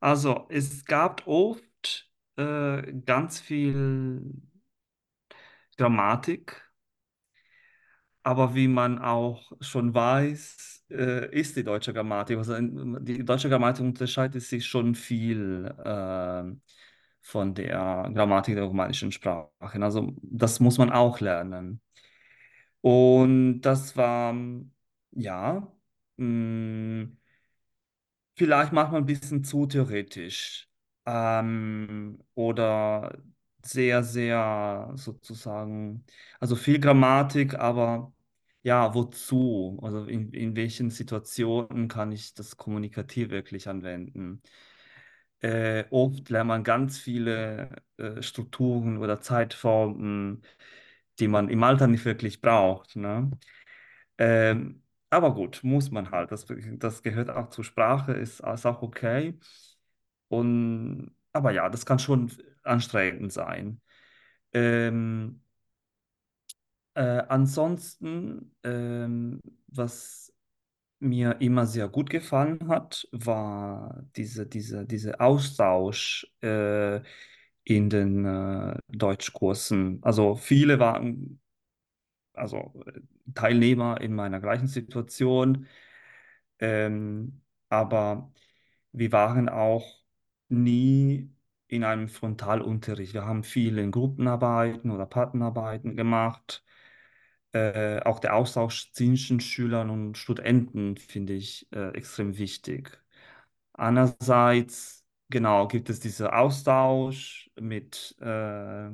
also, 0.00 0.46
es 0.50 0.84
gab 0.84 1.26
oft 1.28 2.10
äh, 2.36 2.92
ganz 3.06 3.40
viel 3.40 4.22
Grammatik, 5.76 6.63
aber 8.24 8.56
wie 8.56 8.68
man 8.68 9.00
auch 9.00 9.52
schon 9.62 9.94
weiß, 9.94 10.86
äh, 10.90 11.30
ist 11.38 11.56
die 11.56 11.64
deutsche 11.64 11.94
Grammatik, 11.94 12.38
also 12.38 12.56
die 12.60 13.24
deutsche 13.24 13.50
Grammatik 13.50 13.84
unterscheidet 13.86 14.42
sich 14.44 14.66
schon 14.66 14.94
viel 14.96 15.66
äh, 15.84 16.44
von 17.22 17.54
der 17.54 18.10
Grammatik 18.14 18.56
der 18.56 18.64
romanischen 18.64 19.12
Sprachen. 19.12 19.82
Also, 19.84 20.12
das 20.22 20.60
muss 20.60 20.78
man 20.78 20.92
auch 20.92 21.20
lernen. 21.20 21.82
Und 22.82 23.62
das 23.62 23.96
war, 23.96 24.34
ja, 25.12 25.72
mh, 26.16 27.08
vielleicht 28.36 28.72
manchmal 28.72 29.00
ein 29.02 29.06
bisschen 29.06 29.44
zu 29.44 29.66
theoretisch 29.66 30.68
ähm, 31.06 32.18
oder 32.34 33.18
sehr, 33.64 34.02
sehr 34.02 34.92
sozusagen, 34.94 36.04
also 36.40 36.56
viel 36.56 36.78
Grammatik, 36.80 37.54
aber 37.54 38.12
ja, 38.62 38.94
wozu? 38.94 39.78
Also 39.82 40.04
in, 40.06 40.32
in 40.32 40.56
welchen 40.56 40.90
Situationen 40.90 41.88
kann 41.88 42.12
ich 42.12 42.34
das 42.34 42.56
kommunikativ 42.56 43.30
wirklich 43.30 43.68
anwenden? 43.68 44.42
Äh, 45.40 45.84
oft 45.90 46.30
lernt 46.30 46.48
man 46.48 46.64
ganz 46.64 46.98
viele 46.98 47.70
äh, 47.98 48.22
Strukturen 48.22 48.96
oder 48.98 49.20
Zeitformen, 49.20 50.42
die 51.18 51.28
man 51.28 51.48
im 51.50 51.62
Alltag 51.62 51.90
nicht 51.90 52.04
wirklich 52.04 52.40
braucht, 52.40 52.96
ne? 52.96 53.30
Ähm, 54.18 54.82
aber 55.10 55.34
gut, 55.34 55.60
muss 55.64 55.90
man 55.90 56.10
halt. 56.10 56.32
Das, 56.32 56.46
das 56.78 57.02
gehört 57.02 57.30
auch 57.30 57.50
zur 57.50 57.64
Sprache, 57.64 58.12
ist, 58.14 58.40
ist 58.40 58.66
auch 58.66 58.82
okay. 58.82 59.38
Und, 60.28 61.12
aber 61.32 61.52
ja, 61.52 61.68
das 61.70 61.86
kann 61.86 61.98
schon 61.98 62.30
anstrengend 62.64 63.32
sein. 63.32 63.80
Ähm, 64.52 65.42
äh, 66.94 67.22
ansonsten, 67.28 68.54
ähm, 68.62 69.40
was 69.68 70.32
mir 71.00 71.40
immer 71.40 71.66
sehr 71.66 71.88
gut 71.88 72.10
gefallen 72.10 72.68
hat, 72.68 73.08
war 73.12 74.04
diese, 74.16 74.46
diese, 74.46 74.86
diese 74.86 75.20
Austausch 75.20 76.26
äh, 76.42 76.98
in 77.64 77.90
den 77.90 78.24
äh, 78.26 78.78
Deutschkursen. 78.88 80.00
Also 80.02 80.36
viele 80.36 80.78
waren 80.80 81.40
also 82.34 82.74
äh, 82.86 83.00
Teilnehmer 83.34 84.00
in 84.00 84.14
meiner 84.14 84.40
gleichen 84.40 84.68
Situation. 84.68 85.66
Ähm, 86.60 87.42
aber 87.68 88.32
wir 88.92 89.12
waren 89.12 89.48
auch 89.48 89.86
nie 90.48 91.33
in 91.74 91.84
einem 91.84 92.08
Frontalunterricht. 92.08 93.14
Wir 93.14 93.24
haben 93.26 93.44
viel 93.44 93.78
in 93.78 93.90
Gruppenarbeiten 93.90 94.90
oder 94.90 95.06
Partnerarbeiten 95.06 95.96
gemacht. 95.96 96.64
Äh, 97.52 98.00
auch 98.02 98.20
der 98.20 98.34
Austausch 98.34 98.92
zwischen 98.92 99.40
Schülern 99.40 99.90
und 99.90 100.18
Studenten 100.18 100.96
finde 100.96 101.34
ich 101.34 101.68
äh, 101.72 101.90
extrem 101.96 102.36
wichtig. 102.38 103.00
Einerseits, 103.74 105.04
genau, 105.30 105.68
gibt 105.68 105.90
es 105.90 106.00
diesen 106.00 106.28
Austausch 106.28 107.50
mit 107.60 108.16
äh, 108.20 108.88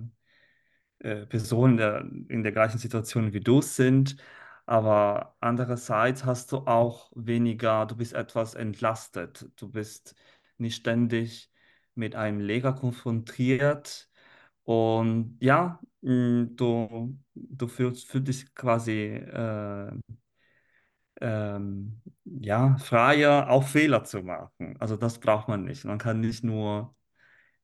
äh, 0.99 1.27
Personen 1.27 1.77
der, 1.77 2.01
in 2.29 2.43
der 2.43 2.53
gleichen 2.53 2.79
Situation 2.79 3.33
wie 3.33 3.41
du 3.41 3.61
sind, 3.63 4.17
aber 4.67 5.37
andererseits 5.41 6.25
hast 6.25 6.53
du 6.53 6.59
auch 6.59 7.11
weniger, 7.15 7.87
du 7.87 7.97
bist 7.97 8.13
etwas 8.13 8.55
entlastet, 8.55 9.49
du 9.57 9.69
bist 9.71 10.15
nicht 10.59 10.77
ständig 10.77 11.51
mit 12.01 12.17
einem 12.17 12.41
Lehrer 12.41 12.75
konfrontiert 12.75 14.11
und 14.65 15.39
ja, 15.43 15.81
mh, 16.03 16.49
du, 16.57 17.19
du 17.35 17.69
fühlst, 17.69 18.09
fühlst 18.09 18.29
dich 18.29 18.55
quasi 18.57 18.93
äh, 19.17 19.93
ähm, 21.21 22.01
ja, 22.25 22.77
freier, 22.79 23.49
auch 23.51 23.67
Fehler 23.67 24.05
zu 24.05 24.23
machen. 24.23 24.77
Also 24.79 24.97
das 24.97 25.19
braucht 25.19 25.49
man 25.49 25.65
nicht. 25.65 25.85
Man 25.85 25.99
kann 25.99 26.21
nicht 26.21 26.45
nur 26.45 26.95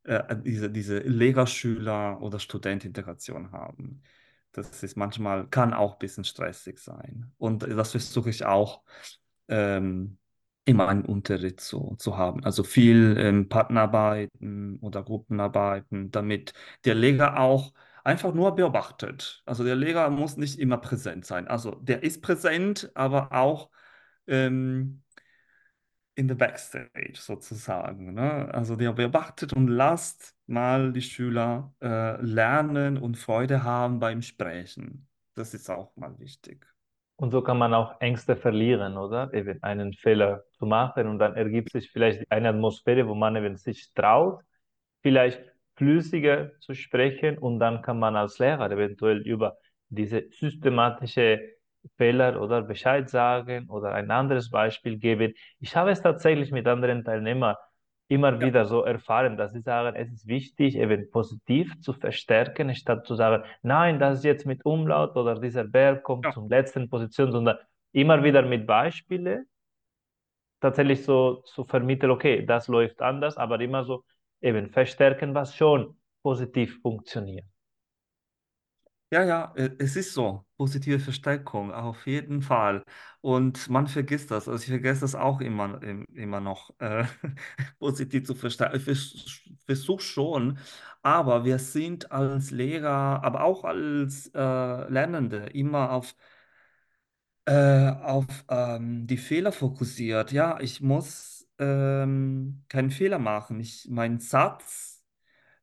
äh, 0.05 0.37
diese, 0.45 0.71
diese 0.71 0.99
Lehrer-Schüler- 1.01 2.21
oder 2.23 2.39
Studentintegration 2.39 3.53
haben. 3.53 4.03
Das 4.53 4.83
ist 4.83 4.97
manchmal, 4.97 5.49
kann 5.49 5.75
auch 5.75 5.95
ein 5.95 5.99
bisschen 5.99 6.25
stressig 6.25 6.79
sein. 6.79 7.33
Und 7.39 7.63
das 7.65 7.93
versuche 7.93 8.31
ich 8.31 8.45
auch 8.47 8.83
ähm, 9.49 10.19
in 10.67 10.77
meinem 10.77 11.05
Unterricht 11.05 11.61
zu, 11.61 11.95
zu 11.99 12.17
haben. 12.19 12.45
Also 12.45 12.65
viel 12.65 13.17
ähm, 13.19 13.49
Partnerarbeiten 13.49 14.79
oder 14.81 15.03
Gruppenarbeiten, 15.03 16.11
damit 16.11 16.53
der 16.85 16.97
Lehrer 16.97 17.39
auch 17.39 17.73
einfach 18.05 18.35
nur 18.35 18.55
beobachtet. 18.55 19.43
Also 19.47 19.65
der 19.65 19.77
Lehrer 19.77 20.11
muss 20.11 20.37
nicht 20.37 20.59
immer 20.59 20.79
präsent 20.79 21.25
sein. 21.25 21.47
Also 21.49 21.77
der 21.77 22.03
ist 22.03 22.21
präsent, 22.21 22.91
aber 22.95 23.33
auch 23.33 23.71
ähm, 24.27 25.03
in 26.17 26.29
the 26.29 26.35
backstage 26.35 27.15
sozusagen. 27.15 28.15
Ne? 28.15 28.53
Also 28.53 28.75
der 28.75 28.93
beobachtet 28.93 29.53
und 29.53 29.69
lasst 29.69 30.35
mal 30.47 30.93
die 30.93 31.03
Schüler 31.03 31.75
äh, 31.81 32.21
lernen 32.23 32.99
und 32.99 33.17
Freude 33.17 33.63
haben 33.63 34.01
beim 34.01 34.21
Sprechen. 34.23 35.09
Das 35.35 35.55
ist 35.55 35.71
auch 35.71 35.95
mal 35.97 36.19
wichtig. 36.19 36.67
Und 37.17 37.31
so 37.31 37.43
kann 37.43 37.59
man 37.59 37.73
auch 37.75 38.01
Ängste 38.01 38.37
verlieren, 38.37 38.97
oder? 38.99 39.33
Eben 39.33 39.63
einen 39.63 39.95
Fehler 39.95 40.45
zu 40.59 40.67
machen 40.67 41.07
und 41.09 41.19
dann 41.19 41.35
ergibt 41.35 41.71
sich 41.73 41.91
vielleicht 41.91 42.31
eine 42.31 42.51
Atmosphäre, 42.51 43.09
wo 43.09 43.15
man 43.15 43.37
eben 43.37 43.57
sich 43.57 43.93
traut, 43.95 44.43
vielleicht 45.03 45.43
flüssiger 45.77 46.53
zu 46.61 46.75
sprechen 46.75 47.39
und 47.39 47.59
dann 47.59 47.83
kann 47.83 47.99
man 47.99 48.17
als 48.17 48.39
Lehrer 48.39 48.71
eventuell 48.71 49.19
über 49.23 49.57
diese 49.89 50.25
systematische 50.31 51.41
Fehler 51.97 52.41
oder 52.43 52.63
Bescheid 52.63 53.09
sagen 53.09 53.69
oder 53.71 53.93
ein 53.95 54.11
anderes 54.11 54.51
Beispiel 54.51 54.99
geben. 54.99 55.35
Ich 55.61 55.77
habe 55.77 55.91
es 55.91 56.03
tatsächlich 56.03 56.51
mit 56.51 56.67
anderen 56.67 57.05
Teilnehmern 57.05 57.57
immer 58.09 58.41
Ja, 58.41 58.41
wieder 58.41 58.67
so 58.67 58.83
erfahren, 58.83 59.37
dass 59.37 59.53
sie 59.53 59.61
sagen, 59.63 59.97
es 59.97 60.13
ist 60.13 60.27
wichtig, 60.27 60.77
eben 60.77 61.11
positiv 61.11 61.81
zu 61.81 61.93
verstärken, 61.93 62.75
statt 62.75 63.07
zu 63.07 63.15
sagen, 63.15 63.45
nein, 63.63 63.99
das 63.99 64.19
ist 64.19 64.25
jetzt 64.25 64.47
mit 64.47 64.65
Umlaut 64.65 65.17
oder 65.17 65.41
dieser 65.41 65.73
Verb 65.73 66.03
kommt 66.05 66.25
ja, 66.25 66.31
zum 66.31 66.49
letzten 66.49 66.89
Position, 66.89 67.33
sondern 67.33 67.59
immer 67.93 68.23
wieder 68.23 68.43
mit 68.43 68.67
Beispielen 68.67 69.47
tatsächlich 70.61 71.05
so 71.05 71.43
zu 71.43 71.65
vermitteln, 71.65 72.11
okay, 72.11 72.45
das 72.45 72.69
läuft 72.69 73.01
anders, 73.03 73.37
aber 73.37 73.61
immer 73.61 73.85
so 73.85 74.05
eben 74.41 74.71
verstärken, 74.71 75.35
was 75.35 75.55
schon 75.55 75.97
positiv 76.23 76.81
funktioniert. 76.83 77.47
Ja, 79.13 79.23
ja, 79.25 79.53
äh, 79.57 79.71
es 79.79 79.95
ist 79.97 80.13
so. 80.15 80.45
Positive 80.57 80.99
Verstärkung, 80.99 81.71
auf 81.73 82.07
jeden 82.07 82.43
Fall. 82.43 82.83
Und 83.21 83.69
man 83.69 83.87
vergisst 83.87 84.31
das. 84.31 84.49
Also 84.49 84.63
ich 84.63 84.69
vergesse 84.71 85.03
das 85.03 85.15
auch 85.15 85.41
immer, 85.41 85.81
im- 85.83 86.07
immer 86.15 86.41
noch, 86.41 86.71
äh, 86.81 87.05
positiv 87.79 88.25
zu 88.27 88.35
verstärken. 88.35 88.77
Ich 88.79 88.83
vers 88.85 89.15
versuche 89.67 90.03
schon, 90.03 90.59
aber 91.03 91.45
wir 91.45 91.59
sind 91.59 92.11
als 92.13 92.51
Lehrer, 92.51 93.23
aber 93.25 93.45
auch 93.45 93.65
als 93.65 94.29
äh, 94.35 94.39
Lernende 94.91 95.47
immer 95.53 95.93
auf, 95.93 96.15
äh, 97.45 97.91
auf 97.91 98.27
ähm, 98.49 99.07
die 99.07 99.17
Fehler 99.17 99.53
fokussiert. 99.53 100.33
Ja, 100.33 100.59
ich 100.61 100.81
muss 100.81 101.49
ähm, 101.59 102.65
keinen 102.69 102.91
Fehler 102.91 103.19
machen. 103.19 103.61
Ich, 103.61 103.87
mein 103.91 104.19
Satz 104.21 104.96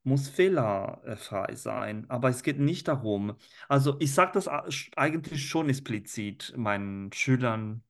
muss 0.04 0.30
fehlerfrei 0.30 1.56
sein. 1.56 2.10
Aber 2.10 2.30
es 2.30 2.44
geht 2.44 2.60
nicht 2.60 2.88
darum. 2.88 3.38
Also 3.68 3.98
ich 4.00 4.14
sage 4.14 4.32
das 4.34 4.48
eigentlich 4.96 5.48
schon 5.48 5.70
explizit 5.70 6.54
meinen 6.58 7.12
Schülern. 7.14 7.84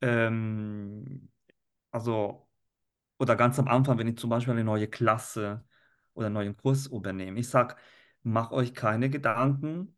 Ähm, 0.00 1.30
also, 1.90 2.48
oder 3.18 3.36
ganz 3.36 3.58
am 3.58 3.68
Anfang, 3.68 3.98
wenn 3.98 4.08
ich 4.08 4.18
zum 4.18 4.30
Beispiel 4.30 4.52
eine 4.54 4.64
neue 4.64 4.88
Klasse 4.88 5.64
oder 6.14 6.26
einen 6.26 6.34
neuen 6.34 6.56
Kurs 6.56 6.86
übernehme. 6.86 7.40
Ich 7.40 7.48
sage, 7.48 7.76
macht 8.22 8.52
euch 8.52 8.74
keine 8.74 9.10
Gedanken, 9.10 9.96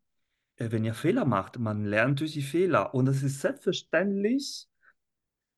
äh, 0.56 0.70
wenn 0.72 0.84
ihr 0.84 0.94
Fehler 0.94 1.24
macht. 1.24 1.58
Man 1.58 1.84
lernt 1.84 2.20
durch 2.20 2.32
die 2.32 2.42
Fehler. 2.42 2.94
Und 2.94 3.08
es 3.08 3.22
ist 3.22 3.40
selbstverständlich. 3.40 4.68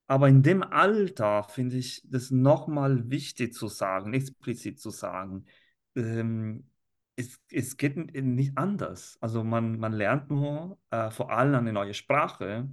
Aber 0.07 0.29
in 0.29 0.43
dem 0.43 0.63
Alter 0.63 1.45
finde 1.45 1.77
ich 1.77 2.03
das 2.05 2.31
nochmal 2.31 3.11
wichtig 3.11 3.55
zu 3.55 3.69
sagen, 3.69 4.13
explizit 4.15 4.79
zu 4.79 4.91
sagen. 4.91 5.47
Ähm, 5.97 6.69
es, 7.17 7.41
es 7.51 7.77
geht 7.77 7.97
nicht 7.97 8.57
anders. 8.59 9.19
Also 9.21 9.45
man, 9.45 9.79
man 9.79 9.93
lernt 9.93 10.31
nur 10.31 10.79
äh, 10.91 11.11
vor 11.11 11.31
allem 11.33 11.55
eine 11.55 11.73
neue 11.73 11.95
Sprache 11.95 12.69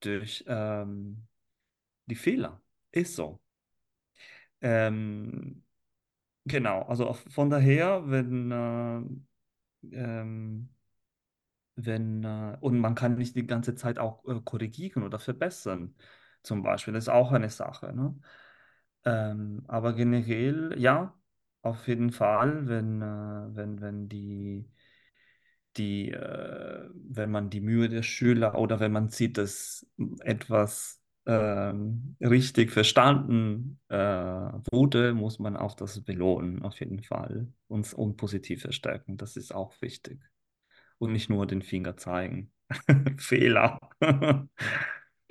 durch 0.00 0.44
ähm, 0.48 1.26
die 2.06 2.16
Fehler. 2.16 2.62
Ist 2.92 3.16
so. 3.16 3.40
Ähm, 4.60 5.64
genau, 6.46 6.82
also 6.84 7.14
von 7.14 7.50
daher, 7.50 8.08
wenn, 8.10 8.50
äh, 8.52 9.96
ähm, 9.96 10.70
wenn, 11.76 12.24
äh, 12.24 12.56
und 12.60 12.78
man 12.78 12.94
kann 12.94 13.16
nicht 13.16 13.36
die 13.36 13.46
ganze 13.46 13.74
Zeit 13.74 13.98
auch 13.98 14.24
äh, 14.26 14.40
korrigieren 14.44 15.02
oder 15.02 15.18
verbessern, 15.18 15.94
zum 16.42 16.62
Beispiel. 16.62 16.94
Das 16.94 17.04
ist 17.04 17.08
auch 17.08 17.32
eine 17.32 17.50
Sache, 17.50 17.92
ne? 17.94 18.18
Ähm, 19.04 19.64
aber 19.68 19.94
generell, 19.94 20.74
ja, 20.78 21.14
auf 21.62 21.86
jeden 21.88 22.10
Fall, 22.12 22.66
wenn, 22.68 23.02
äh, 23.02 23.56
wenn, 23.56 23.80
wenn 23.80 24.08
die, 24.08 24.66
die, 25.76 26.10
äh, 26.10 26.88
wenn 26.94 27.30
man 27.30 27.50
die 27.50 27.60
Mühe 27.60 27.88
der 27.88 28.02
Schüler 28.02 28.58
oder 28.58 28.80
wenn 28.80 28.92
man 28.92 29.08
sieht, 29.10 29.38
dass 29.38 29.86
etwas 30.20 31.00
ähm, 31.26 32.16
richtig 32.20 32.72
verstanden 32.72 33.78
äh, 33.88 33.96
wurde, 33.96 35.14
muss 35.14 35.38
man 35.38 35.56
auch 35.56 35.74
das 35.74 36.00
belohnen, 36.02 36.62
auf 36.62 36.80
jeden 36.80 37.02
Fall. 37.02 37.46
Und, 37.68 37.92
und 37.94 38.16
positiv 38.16 38.62
verstärken, 38.62 39.16
das 39.16 39.36
ist 39.36 39.54
auch 39.54 39.80
wichtig. 39.80 40.20
Und 40.98 41.12
nicht 41.12 41.30
nur 41.30 41.46
den 41.46 41.62
Finger 41.62 41.96
zeigen. 41.96 42.52
Fehler. 43.18 43.78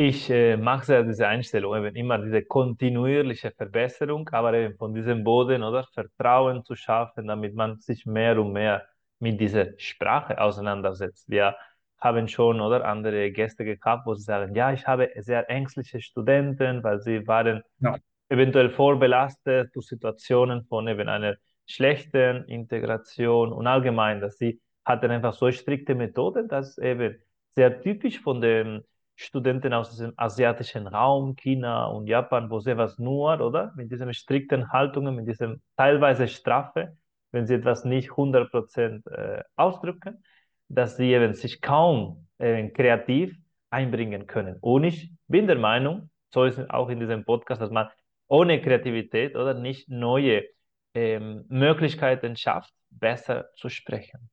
Ich 0.01 0.29
äh, 0.29 0.55
mag 0.55 0.85
sehr 0.85 1.03
diese 1.03 1.27
Einstellung, 1.27 1.75
eben 1.75 1.93
immer 1.93 2.17
diese 2.19 2.41
kontinuierliche 2.41 3.51
Verbesserung, 3.51 4.29
aber 4.29 4.53
eben 4.53 4.77
von 4.77 4.93
diesem 4.93 5.25
Boden, 5.25 5.61
oder, 5.61 5.83
Vertrauen 5.93 6.63
zu 6.63 6.73
schaffen, 6.75 7.27
damit 7.27 7.53
man 7.53 7.79
sich 7.79 8.05
mehr 8.05 8.39
und 8.39 8.53
mehr 8.53 8.87
mit 9.19 9.41
dieser 9.41 9.77
Sprache 9.77 10.39
auseinandersetzt. 10.39 11.29
Wir 11.29 11.57
haben 11.99 12.29
schon, 12.29 12.61
oder, 12.61 12.85
andere 12.85 13.29
Gäste 13.31 13.65
gehabt, 13.65 14.05
wo 14.05 14.15
sie 14.15 14.23
sagen, 14.23 14.55
ja, 14.55 14.71
ich 14.71 14.87
habe 14.87 15.09
sehr 15.17 15.49
ängstliche 15.49 15.99
Studenten, 15.99 16.81
weil 16.81 17.01
sie 17.01 17.27
waren 17.27 17.61
Ja, 17.79 17.97
eventuell 18.29 18.69
vorbelastet 18.69 19.75
durch 19.75 19.87
Situationen 19.87 20.63
von 20.63 20.87
eben 20.87 21.09
einer 21.09 21.35
schlechten 21.65 22.45
Integration 22.45 23.51
und 23.51 23.67
allgemein, 23.67 24.21
dass 24.21 24.37
sie 24.37 24.61
hatten 24.85 25.11
einfach 25.11 25.33
so 25.33 25.51
strikte 25.51 25.93
Methoden, 25.93 26.47
dass 26.47 26.77
eben 26.77 27.21
sehr 27.53 27.81
typisch 27.81 28.21
von 28.21 28.39
den 28.39 28.85
Studenten 29.21 29.73
aus 29.73 29.97
dem 29.97 30.13
asiatischen 30.15 30.87
Raum, 30.87 31.35
China 31.35 31.87
und 31.87 32.07
Japan, 32.07 32.49
wo 32.49 32.61
sie 32.61 32.71
etwas 32.71 32.99
nur, 32.99 33.41
oder, 33.41 33.73
mit 33.75 33.91
diesen 33.91 34.13
strikten 34.13 34.71
Haltungen, 34.71 35.13
mit 35.13 35.27
diesem 35.27 35.61
teilweise 35.75 36.29
Strafe, 36.29 36.95
wenn 37.31 37.45
sie 37.45 37.55
etwas 37.55 37.83
nicht 37.83 38.11
100% 38.11 39.11
äh, 39.11 39.43
ausdrücken, 39.57 40.23
dass 40.69 40.95
sie 40.95 41.11
eben 41.11 41.33
sich 41.33 41.59
kaum 41.59 42.27
äh, 42.37 42.69
kreativ 42.69 43.35
einbringen 43.69 44.25
können. 44.25 44.55
Und 44.61 44.85
ich 44.85 45.11
bin 45.27 45.47
der 45.47 45.57
Meinung, 45.57 46.09
so 46.33 46.45
ist 46.45 46.57
es 46.57 46.69
auch 46.69 46.87
in 46.87 47.01
diesem 47.01 47.25
Podcast, 47.25 47.61
dass 47.61 47.71
man 47.71 47.89
ohne 48.29 48.61
Kreativität 48.61 49.35
oder 49.35 49.53
nicht 49.53 49.89
neue 49.89 50.45
ähm, 50.93 51.43
Möglichkeiten 51.49 52.37
schafft, 52.37 52.73
besser 52.89 53.49
zu 53.57 53.67
sprechen. 53.67 54.29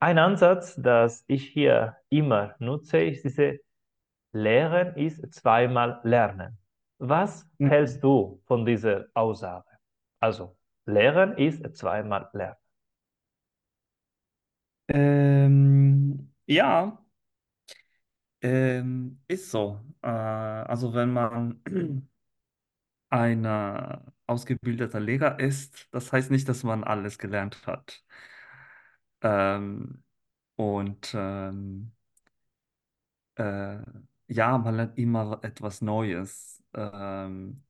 Ein 0.00 0.18
Ansatz, 0.18 0.74
das 0.76 1.24
ich 1.28 1.48
hier 1.48 1.96
immer 2.08 2.54
nutze, 2.58 2.98
ist 2.98 3.24
diese 3.24 3.60
Lehren 4.32 4.96
ist 4.96 5.34
zweimal 5.34 6.00
Lernen. 6.04 6.58
Was 6.98 7.48
Mhm. 7.60 7.68
hältst 7.70 8.04
du 8.04 8.42
von 8.46 8.66
dieser 8.66 9.06
Aussage? 9.14 9.66
Also, 10.20 10.56
Lehren 10.86 11.36
ist 11.38 11.76
zweimal 11.76 12.28
Lernen. 12.34 12.56
Ähm, 14.88 16.30
ja. 16.46 16.98
Ähm, 18.40 19.20
ist 19.28 19.50
so. 19.50 19.80
Äh, 20.02 20.08
also 20.08 20.94
wenn 20.94 21.12
man 21.12 21.60
ein 23.10 23.44
äh, 23.44 23.98
ausgebildeter 24.26 25.00
Lehrer 25.00 25.38
ist, 25.40 25.88
das 25.92 26.12
heißt 26.12 26.30
nicht, 26.30 26.48
dass 26.48 26.62
man 26.64 26.84
alles 26.84 27.18
gelernt 27.18 27.66
hat. 27.66 28.04
Ähm, 29.22 30.02
und 30.56 31.12
ähm, 31.14 31.92
äh, 33.36 33.78
ja, 34.28 34.58
man 34.58 34.76
lernt 34.76 34.98
immer 34.98 35.40
etwas 35.42 35.80
Neues 35.82 36.62
ähm, 36.74 37.62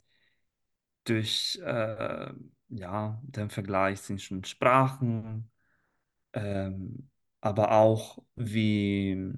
durch 1.05 1.59
äh, 1.65 2.33
ja, 2.71 3.21
den 3.23 3.51
Vergleich 3.51 4.03
zwischen 4.03 4.45
Sprachen, 4.45 5.51
ähm, 6.35 7.11
aber 7.43 7.73
auch 7.73 8.23
wie 8.37 9.35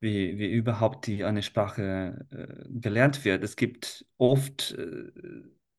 wie, 0.00 0.38
wie 0.38 0.52
überhaupt 0.52 1.06
die 1.06 1.24
eine 1.24 1.42
Sprache 1.42 2.26
äh, 2.30 2.64
gelernt 2.70 3.24
wird. 3.24 3.42
Es 3.44 3.56
gibt 3.56 4.06
oft, 4.18 4.72
äh, 4.72 5.10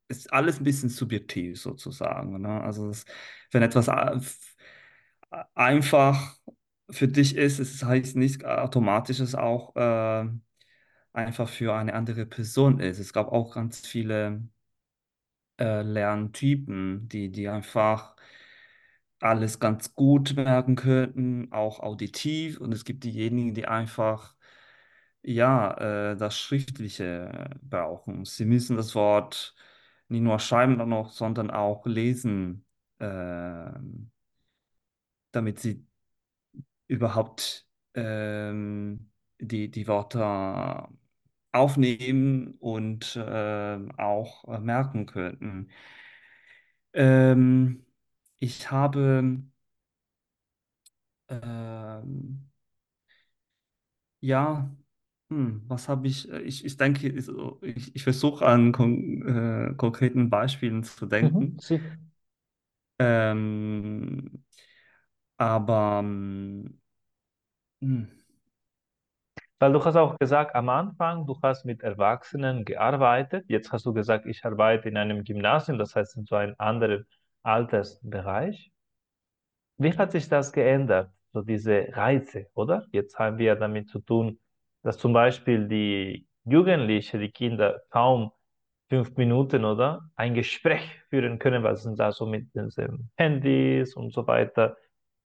ist 0.07 0.31
alles 0.33 0.59
ein 0.59 0.63
bisschen 0.63 0.89
subjektiv 0.89 1.59
sozusagen. 1.61 2.41
Ne? 2.41 2.61
Also 2.61 2.89
es, 2.89 3.05
wenn 3.51 3.63
etwas 3.63 3.87
f- 3.87 4.54
einfach 5.55 6.37
für 6.89 7.07
dich 7.07 7.35
ist, 7.35 7.59
es 7.59 7.83
heißt 7.83 8.15
nicht 8.15 8.45
automatisch, 8.45 9.17
dass 9.19 9.29
es 9.29 9.35
auch 9.35 9.75
äh, 9.75 10.27
einfach 11.13 11.49
für 11.49 11.75
eine 11.75 11.93
andere 11.93 12.25
Person 12.25 12.79
ist. 12.79 12.99
Es 12.99 13.13
gab 13.13 13.29
auch 13.31 13.55
ganz 13.55 13.85
viele 13.87 14.47
äh, 15.59 15.81
Lerntypen, 15.81 17.07
die, 17.09 17.31
die 17.31 17.47
einfach 17.49 18.15
alles 19.19 19.59
ganz 19.59 19.93
gut 19.95 20.35
merken 20.35 20.75
könnten, 20.75 21.51
auch 21.51 21.79
auditiv. 21.79 22.59
Und 22.59 22.73
es 22.73 22.85
gibt 22.85 23.03
diejenigen, 23.03 23.53
die 23.53 23.67
einfach, 23.67 24.35
ja, 25.23 26.11
äh, 26.13 26.17
das 26.17 26.37
Schriftliche 26.39 27.49
brauchen. 27.61 28.25
Sie 28.25 28.45
müssen 28.45 28.77
das 28.77 28.95
Wort 28.95 29.55
nicht 30.09 30.21
nur 30.21 30.39
schreiben, 30.39 30.77
sondern 31.11 31.51
auch 31.51 31.85
lesen, 31.85 32.65
ähm, 32.99 34.11
damit 35.35 35.59
sie 35.59 35.85
überhaupt 36.87 37.67
ähm, 37.93 39.11
die, 39.39 39.69
die 39.71 39.87
Wörter 39.87 40.89
aufnehmen 41.51 42.55
und 42.59 43.17
ähm, 43.21 43.91
auch 43.97 44.45
äh, 44.47 44.59
merken 44.59 45.05
könnten. 45.05 45.69
Ähm, 46.93 47.85
ich 48.39 48.71
habe, 48.71 49.23
ähm, 51.29 52.49
ja, 54.21 54.69
hm, 55.29 55.63
was 55.67 55.89
habe 55.89 56.07
ich, 56.07 56.29
äh, 56.31 56.41
ich, 56.41 56.65
ich 56.65 56.77
denke, 56.77 57.07
ich, 57.61 57.95
ich, 57.95 58.03
versuche 58.03 58.45
an 58.45 58.71
kon 58.71 59.21
äh, 59.27 59.75
konkreten 59.75 60.29
Beispielen 60.29 60.83
zu 60.83 61.05
Mhm, 61.21 61.47
denken. 61.47 61.59
sicher. 61.59 61.91
Ähm, 62.99 64.43
aber, 65.37 66.01
hm, 67.81 68.09
Weil 69.59 69.73
du 69.73 69.83
hast 69.83 69.97
auch 69.97 70.17
gesagt, 70.17 70.55
am 70.55 70.69
Anfang, 70.69 71.25
du 71.27 71.37
hast 71.43 71.65
mit 71.65 71.81
Erwachsenen 71.83 72.63
gearbeitet. 72.63 73.43
Jetzt 73.49 73.71
hast 73.73 73.85
du 73.85 73.93
gesagt, 73.93 74.25
ich 74.27 74.45
arbeite 74.45 74.87
in 74.87 74.95
einem 74.97 75.23
Gymnasium, 75.25 75.77
das 75.77 75.93
heißt 75.95 76.15
in 76.17 76.25
so 76.25 76.35
einem 76.35 76.55
anderen 76.57 77.05
Altersbereich. 77.43 78.71
Wie 79.77 79.97
hat 79.97 80.11
sich 80.11 80.29
das 80.29 80.51
geändert? 80.53 81.11
So 81.33 81.41
diese 81.41 81.87
Reize, 81.91 82.47
oder? 82.53 82.87
Jetzt 82.91 83.17
haben 83.19 83.37
wir 83.37 83.55
damit 83.55 83.89
zu 83.89 83.99
tun, 83.99 84.39
dass 84.83 84.97
zum 84.97 85.13
Beispiel 85.13 85.67
die 85.67 86.27
Jugendlichen, 86.45 87.19
die 87.19 87.31
Kinder 87.31 87.81
kaum 87.89 88.31
fünf 88.89 89.15
Minuten, 89.17 89.65
oder? 89.65 90.09
Ein 90.15 90.33
Gespräch 90.35 90.83
führen 91.09 91.39
können, 91.39 91.63
weil 91.63 91.75
sie 91.75 91.83
sind 91.83 91.99
da 91.99 92.11
so 92.11 92.25
mit 92.25 92.53
den 92.55 92.69
Handys 93.17 93.95
und 93.95 94.13
so 94.13 94.27
weiter, 94.27 94.77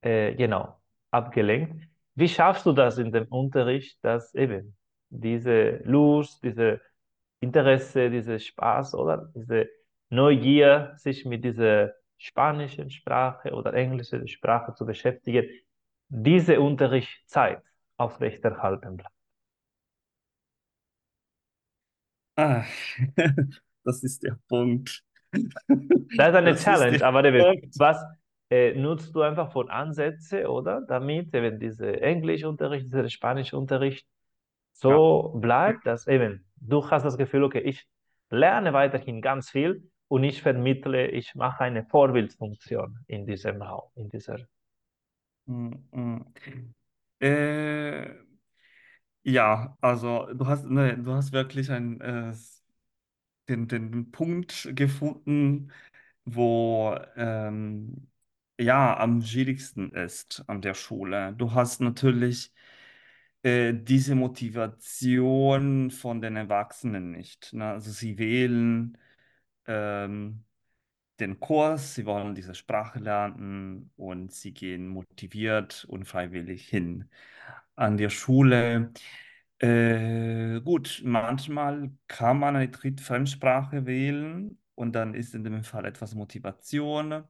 äh, 0.03 0.35
genau, 0.35 0.81
abgelenkt. 1.11 1.89
Wie 2.15 2.29
schaffst 2.29 2.67
du 2.67 2.73
das 2.73 2.99
in 2.99 3.13
dem 3.13 3.27
Unterricht, 3.29 3.99
dass 4.05 4.35
eben 4.35 4.77
diese 5.11 5.79
Lust, 5.85 6.43
diese 6.43 6.81
Interesse, 7.41 8.11
diese 8.11 8.39
Spaß 8.41 8.95
oder 8.95 9.31
diese 9.35 9.69
Neugier, 10.11 10.93
sich 10.97 11.25
mit 11.25 11.45
dieser 11.45 11.95
spanischen 12.19 12.91
Sprache 12.91 13.53
oder 13.53 13.73
englischen 13.75 14.29
Sprache 14.29 14.75
zu 14.75 14.85
beschäftigen, 14.87 15.49
diese 16.09 16.61
Unterrichtszeit 16.61 17.63
aufrechterhalten 17.97 18.97
bleibt. 18.97 19.15
Ah, 22.37 22.65
das 23.85 24.03
ist 24.03 24.23
der 24.23 24.39
Punkt. 24.49 25.03
Das 26.17 26.29
ist 26.31 26.35
eine 26.37 26.55
Das 26.55 26.65
Challenge, 26.65 27.05
aber 27.05 27.23
Punkt. 27.37 27.75
was 27.75 27.99
äh, 28.51 28.75
nutzt 28.75 29.15
du 29.15 29.23
einfach 29.23 29.53
von 29.53 29.71
Ansätze, 29.71 30.49
oder? 30.51 30.83
Damit 30.89 31.35
eben 31.35 31.59
dieser 31.61 32.01
Englischunterricht, 32.03 32.87
dieser 32.87 33.09
Spanischunterricht 33.09 34.07
Ja. 34.87 35.01
so 35.01 35.35
bleibt, 35.41 35.87
dass 35.87 36.07
eben 36.07 36.47
du 36.57 36.89
hast 36.91 37.05
das 37.05 37.19
Gefühl, 37.19 37.45
okay, 37.45 37.61
ich 37.61 37.87
lerne 38.31 38.73
weiterhin 38.73 39.23
ganz 39.23 39.51
viel 39.51 39.91
und 40.09 40.25
ich 40.25 40.43
vermittle, 40.43 41.09
ich 41.11 41.35
mache 41.35 41.65
eine 41.65 41.85
Vorbildfunktion 41.87 42.99
in 43.07 43.27
diesem 43.27 43.63
Raum, 43.63 43.91
in 43.95 44.09
dieser. 44.11 44.39
Mm, 45.47 45.73
mm. 45.93 46.25
Äh, 47.21 48.15
ja, 49.23 49.77
also 49.81 50.27
du 50.35 50.47
hast, 50.47 50.65
ne, 50.67 50.97
du 50.99 51.13
hast 51.15 51.33
wirklich 51.33 51.71
ein, 51.71 52.01
äh, 52.01 52.33
den, 53.49 53.69
den 53.69 54.11
Punkt 54.13 54.69
gefunden, 54.75 55.73
wo 56.25 56.97
ähm, 57.17 58.10
ja 58.61 58.99
am 58.99 59.23
schwierigsten 59.23 59.91
ist 59.93 60.45
an 60.47 60.63
der 60.63 60.75
Schule. 60.75 61.35
Du 61.37 61.53
hast 61.55 61.81
natürlich 61.81 62.53
äh, 63.43 63.75
diese 63.75 64.15
Motivation 64.15 65.91
von 65.91 66.21
den 66.21 66.37
Erwachsenen 66.37 67.13
nicht. 67.13 67.53
Ne? 67.53 67.67
Also 67.67 67.91
sie 67.91 68.19
wählen 68.19 68.99
ähm, 69.67 70.45
den 71.21 71.41
Kurs, 71.41 71.95
sie 71.95 72.07
wollen 72.07 72.35
diese 72.35 72.55
Sprache 72.55 72.99
lernen 72.99 73.93
und 73.97 74.33
sie 74.33 74.53
gehen 74.55 74.89
motiviert 74.89 75.85
und 75.89 76.07
freiwillig 76.07 76.69
hin. 76.69 77.11
An 77.77 77.97
der 77.97 78.11
Schule, 78.11 78.93
äh, 79.59 80.61
gut, 80.63 81.03
manchmal 81.05 81.93
kann 82.09 82.39
man 82.39 82.57
eine 82.57 82.69
Dritt-Fremdsprache 82.71 83.87
wählen 83.87 84.59
und 84.75 84.93
dann 84.95 85.15
ist 85.15 85.35
in 85.35 85.45
dem 85.45 85.65
Fall 85.65 85.85
etwas 85.87 86.15
Motivation 86.15 87.25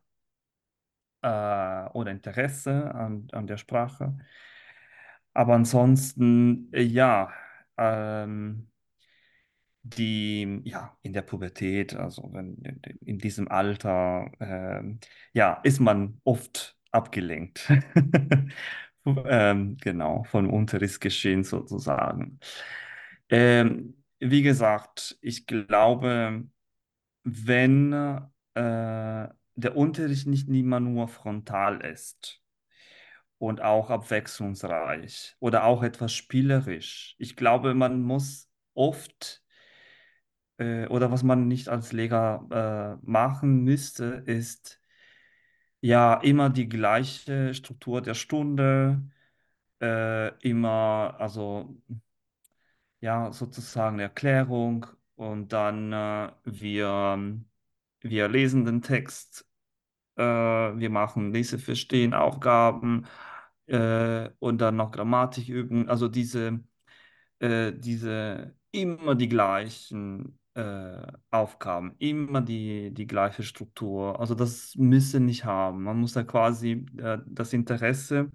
äh, 1.22 1.88
oder 1.92 2.10
Interesse 2.10 2.94
an, 2.94 3.28
an 3.32 3.46
der 3.46 3.56
Sprache. 3.58 4.16
Aber 5.34 5.54
ansonsten, 5.54 6.68
äh, 6.72 6.82
ja, 6.82 7.32
ähm, 7.76 8.68
die 9.82 10.60
ja 10.64 10.96
in 11.02 11.12
der 11.12 11.22
Pubertät, 11.22 11.94
also 11.94 12.28
wenn, 12.32 12.56
in 13.04 13.18
diesem 13.18 13.48
Alter, 13.48 14.30
ähm, 14.40 15.00
ja, 15.32 15.60
ist 15.64 15.80
man 15.80 16.20
oft 16.24 16.76
abgelenkt. 16.90 17.68
Ähm, 19.06 19.78
genau, 19.80 20.24
vom 20.24 20.50
Unterrichtsgeschehen 20.52 21.42
sozusagen. 21.42 22.38
Ähm, 23.30 23.94
wie 24.18 24.42
gesagt, 24.42 25.18
ich 25.22 25.46
glaube, 25.46 26.44
wenn 27.24 27.92
äh, 28.54 29.28
der 29.54 29.76
Unterricht 29.76 30.26
nicht 30.26 30.48
immer 30.48 30.80
nur 30.80 31.08
frontal 31.08 31.80
ist 31.82 32.42
und 33.38 33.60
auch 33.62 33.90
abwechslungsreich 33.90 35.36
oder 35.40 35.64
auch 35.64 35.82
etwas 35.82 36.12
spielerisch, 36.14 37.16
ich 37.18 37.36
glaube, 37.36 37.74
man 37.74 38.02
muss 38.02 38.48
oft 38.74 39.42
äh, 40.58 40.86
oder 40.88 41.10
was 41.10 41.22
man 41.22 41.48
nicht 41.48 41.68
als 41.68 41.92
Lehrer 41.92 42.98
äh, 43.02 43.06
machen 43.06 43.64
müsste, 43.64 44.22
ist 44.26 44.80
ja 45.80 46.14
immer 46.14 46.50
die 46.50 46.68
gleiche 46.68 47.54
Struktur 47.54 48.02
der 48.02 48.14
Stunde, 48.14 49.02
äh, 49.80 50.28
immer, 50.48 51.16
also 51.18 51.76
ja, 53.00 53.32
sozusagen 53.32 53.98
Erklärung 53.98 54.86
und 55.16 55.52
dann 55.52 55.92
äh, 55.92 56.32
wir, 56.44 57.18
wir 58.00 58.28
lesen 58.28 58.64
den 58.64 58.82
Text, 58.82 59.46
äh, 60.16 60.22
wir 60.22 60.90
machen 60.90 61.32
Leseverstehen, 61.32 62.14
Aufgaben 62.14 63.06
äh, 63.66 64.30
und 64.38 64.58
dann 64.60 64.76
noch 64.76 64.92
Grammatik 64.92 65.48
üben. 65.48 65.88
Also 65.88 66.08
diese, 66.08 66.60
äh, 67.40 67.72
diese 67.72 68.56
immer 68.72 69.14
die 69.14 69.28
gleichen 69.28 70.38
äh, 70.54 71.06
Aufgaben, 71.30 71.94
immer 71.98 72.40
die, 72.40 72.92
die 72.92 73.06
gleiche 73.06 73.42
Struktur. 73.42 74.20
Also 74.20 74.34
das 74.34 74.74
müssen 74.76 75.26
nicht 75.26 75.44
haben. 75.44 75.84
Man 75.84 75.98
muss 76.00 76.12
da 76.12 76.22
quasi 76.24 76.86
äh, 76.98 77.18
das 77.26 77.52
Interesse 77.52 78.30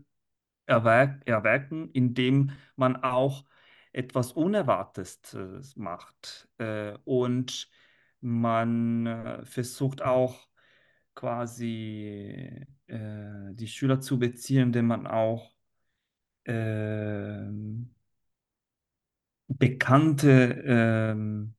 erweck, 0.65 1.21
erwecken, 1.25 1.89
indem 1.91 2.51
man 2.75 2.97
auch 2.97 3.45
etwas 3.91 4.31
Unerwartetes 4.33 5.75
macht. 5.75 6.49
Äh, 6.57 6.97
und 7.05 7.69
man 8.25 9.05
äh, 9.05 9.45
versucht 9.45 10.01
auch 10.01 10.47
quasi 11.13 12.65
äh, 12.87 13.53
die 13.53 13.67
Schüler 13.67 14.01
zu 14.01 14.19
beziehen, 14.19 14.63
indem 14.63 14.87
man 14.87 15.07
auch 15.07 15.51
ähm, 16.45 17.93
bekannte 19.47 20.63
ähm, 20.65 21.53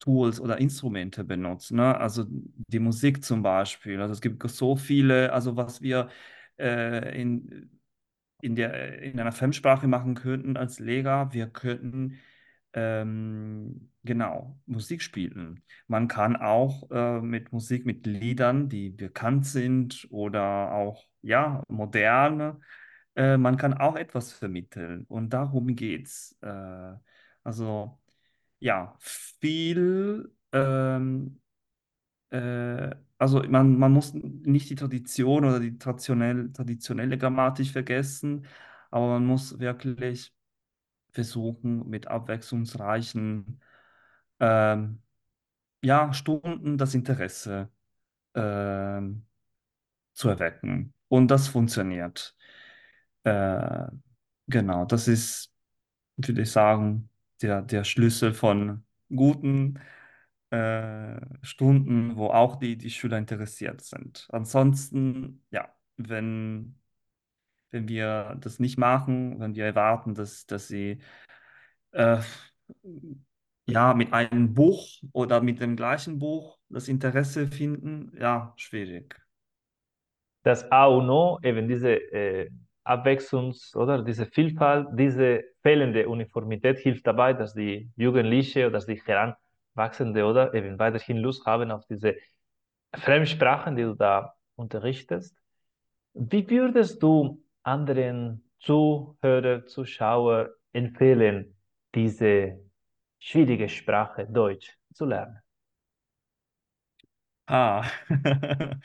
Tools 0.00 0.40
oder 0.40 0.58
Instrumente 0.58 1.22
benutzt. 1.24 1.70
Ne? 1.72 1.96
Also 1.96 2.24
die 2.28 2.80
Musik 2.80 3.24
zum 3.24 3.42
Beispiel. 3.42 4.00
Also 4.00 4.12
es 4.12 4.20
gibt 4.20 4.42
so 4.50 4.76
viele, 4.76 5.32
also 5.32 5.56
was 5.56 5.82
wir 5.82 6.08
äh, 6.58 7.20
in 7.20 7.70
in 8.42 8.56
der, 8.56 9.00
in 9.02 9.20
einer 9.20 9.30
Fremdsprache 9.30 9.86
machen 9.86 10.16
könnten 10.16 10.56
als 10.56 10.80
Lehrer. 10.80 11.32
Wir 11.32 11.46
könnten 11.48 12.18
ähm, 12.74 13.90
genau 14.04 14.58
Musik 14.66 15.02
spielen. 15.02 15.62
Man 15.86 16.08
kann 16.08 16.36
auch 16.36 16.90
äh, 16.90 17.20
mit 17.20 17.52
Musik, 17.52 17.86
mit 17.86 18.06
Liedern, 18.06 18.68
die 18.68 18.90
bekannt 18.90 19.46
sind 19.46 20.06
oder 20.10 20.72
auch 20.72 21.04
ja 21.22 21.62
moderne, 21.68 22.60
äh, 23.16 23.36
man 23.36 23.56
kann 23.56 23.74
auch 23.74 23.96
etwas 23.96 24.32
vermitteln. 24.32 25.04
Und 25.08 25.30
darum 25.32 25.74
geht's. 25.74 26.36
Äh, 26.42 26.94
also 27.44 27.98
ja, 28.60 28.96
viel. 29.00 30.32
Ähm, 30.52 31.40
äh, 32.30 32.90
also 33.18 33.42
man, 33.44 33.78
man 33.78 33.92
muss 33.92 34.14
nicht 34.14 34.70
die 34.70 34.74
Tradition 34.74 35.44
oder 35.44 35.60
die 35.60 35.78
traditionell, 35.78 36.52
traditionelle 36.52 37.18
Grammatik 37.18 37.68
vergessen, 37.68 38.46
aber 38.90 39.08
man 39.08 39.26
muss 39.26 39.58
wirklich 39.60 40.34
versuchen, 41.12 41.88
mit 41.88 42.08
abwechslungsreichen 42.08 43.60
ähm, 44.40 45.02
ja, 45.82 46.12
Stunden 46.12 46.78
das 46.78 46.94
Interesse 46.94 47.70
ähm, 48.34 49.26
zu 50.14 50.28
erwecken. 50.28 50.94
Und 51.08 51.28
das 51.30 51.48
funktioniert. 51.48 52.36
Äh, 53.24 53.86
genau, 54.48 54.84
das 54.84 55.08
ist, 55.08 55.52
würde 56.16 56.42
ich 56.42 56.50
sagen, 56.52 57.10
der, 57.42 57.62
der 57.62 57.84
Schlüssel 57.84 58.32
von 58.34 58.84
guten 59.14 59.78
äh, 60.50 61.20
Stunden, 61.42 62.16
wo 62.16 62.28
auch 62.28 62.56
die, 62.56 62.76
die 62.76 62.90
Schüler 62.90 63.18
interessiert 63.18 63.82
sind. 63.82 64.28
Ansonsten, 64.32 65.44
ja, 65.50 65.74
wenn, 65.96 66.76
wenn 67.72 67.88
wir 67.88 68.36
das 68.40 68.60
nicht 68.60 68.78
machen, 68.78 69.40
wenn 69.40 69.54
wir 69.54 69.64
erwarten, 69.64 70.14
dass, 70.14 70.46
dass 70.46 70.68
sie 70.68 71.00
äh, 71.92 72.20
ja, 73.66 73.94
mit 73.94 74.12
einem 74.12 74.54
Buch 74.54 74.86
oder 75.12 75.40
mit 75.40 75.60
dem 75.60 75.76
gleichen 75.76 76.18
Buch 76.18 76.58
das 76.68 76.88
Interesse 76.88 77.46
finden, 77.46 78.12
ja, 78.20 78.52
schwierig. 78.56 79.20
Das 80.42 80.70
A 80.72 80.86
und 80.86 81.08
O, 81.08 81.38
eben 81.42 81.68
diese 81.68 81.94
äh, 81.94 82.50
Abwechslungs- 82.84 83.76
oder 83.76 84.02
diese 84.02 84.26
Vielfalt, 84.26 84.88
diese 84.92 85.44
fehlende 85.62 86.08
Uniformität 86.08 86.78
hilft 86.78 87.06
dabei, 87.06 87.32
dass 87.32 87.54
die 87.54 87.90
Jugendliche 87.96 88.66
oder 88.66 88.72
dass 88.72 88.86
die 88.86 89.00
Heranwachsende 89.00 90.24
oder 90.24 90.52
eben 90.54 90.78
weiterhin 90.78 91.18
Lust 91.18 91.46
haben 91.46 91.70
auf 91.70 91.86
diese 91.86 92.16
Fremdsprachen, 92.94 93.76
die 93.76 93.82
du 93.84 93.94
da 93.94 94.34
unterrichtest. 94.56 95.36
Wie 96.14 96.48
würdest 96.50 97.02
du 97.02 97.42
anderen 97.64 98.44
Zuhörer, 98.60 99.66
Zuschauer 99.66 100.50
empfehlen, 100.72 101.56
diese 101.94 102.60
schwierige 103.18 103.68
Sprache 103.68 104.26
Deutsch 104.26 104.76
zu 104.94 105.06
lernen? 105.06 105.38
Ah, 107.46 107.90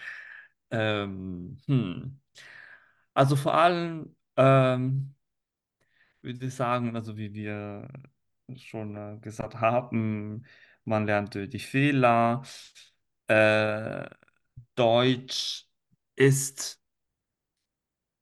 ähm, 0.72 1.58
hm. 1.68 2.20
Also 3.14 3.36
vor 3.36 3.56
allem 3.56 4.16
ähm, 4.38 5.16
würde 6.22 6.46
ich 6.48 6.56
sagen, 6.56 6.96
also 6.96 7.18
wie 7.18 7.34
wir 7.34 7.88
schon 8.56 8.96
äh, 8.96 9.18
gesagt 9.20 9.56
haben, 9.56 10.46
man 10.86 11.06
lernt 11.06 11.36
durch 11.36 11.50
die 11.50 11.60
Fehler. 11.60 12.44
Äh, 13.28 14.10
Deutsch 14.76 15.66
ist, 16.16 16.77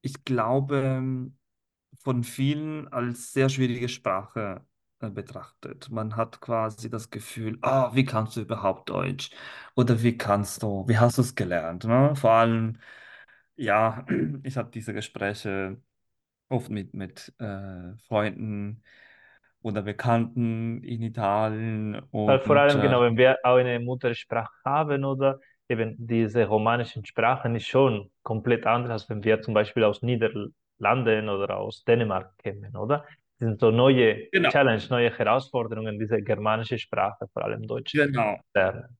ich 0.05 0.23
glaube, 0.23 1.01
von 2.03 2.23
vielen 2.23 2.87
als 2.89 3.33
sehr 3.33 3.49
schwierige 3.49 3.89
Sprache 3.89 4.61
äh, 4.99 5.09
betrachtet. 5.09 5.89
Man 5.89 6.15
hat 6.15 6.39
quasi 6.41 6.89
das 6.89 7.09
Gefühl, 7.09 7.57
ah, 7.61 7.91
wie 7.95 8.05
kannst 8.05 8.37
du 8.37 8.41
überhaupt 8.41 8.89
Deutsch? 8.89 9.31
Oder 9.75 10.01
wie 10.03 10.17
kannst 10.17 10.61
du, 10.63 10.87
wie 10.87 10.97
hast 10.97 11.17
du 11.17 11.23
es 11.23 11.33
gelernt? 11.35 11.85
Ne? 11.85 12.15
Vor 12.15 12.31
allem, 12.31 12.77
ja, 13.55 14.05
ich 14.43 14.57
habe 14.57 14.69
diese 14.71 14.93
Gespräche 14.93 15.81
oft 16.49 16.69
mit, 16.69 16.93
mit 16.93 17.33
äh, 17.39 17.97
Freunden 18.07 18.83
oder 19.61 19.81
Bekannten 19.81 20.83
in 20.83 21.01
Italien 21.01 21.99
Weil 22.11 22.39
vor 22.39 22.55
allem 22.57 22.79
äh, 22.79 22.81
genau, 22.83 23.01
wenn 23.01 23.17
wir 23.17 23.37
auch 23.43 23.55
eine 23.55 23.79
Muttersprache 23.79 24.53
haben 24.63 25.03
oder 25.03 25.39
eben 25.69 25.95
diese 25.97 26.45
romanischen 26.45 27.05
Sprachen 27.05 27.55
ist 27.55 27.67
schon 27.67 28.11
komplett 28.23 28.65
anders, 28.65 28.91
als 28.91 29.09
wenn 29.09 29.23
wir 29.23 29.41
zum 29.41 29.53
Beispiel 29.53 29.83
aus 29.83 30.01
Niederlanden 30.01 31.29
oder 31.29 31.57
aus 31.57 31.83
Dänemark 31.83 32.37
kämen, 32.37 32.75
oder? 32.75 33.05
Das 33.39 33.49
sind 33.49 33.59
so 33.59 33.71
neue 33.71 34.29
genau, 34.31 34.49
Challenge, 34.49 34.81
neue 34.89 35.17
Herausforderungen, 35.17 35.99
diese 35.99 36.21
germanische 36.21 36.77
Sprache, 36.77 37.27
vor 37.33 37.43
allem 37.43 37.67
Deutsch 37.67 37.93
genau. 37.93 38.39
lernen. 38.53 38.97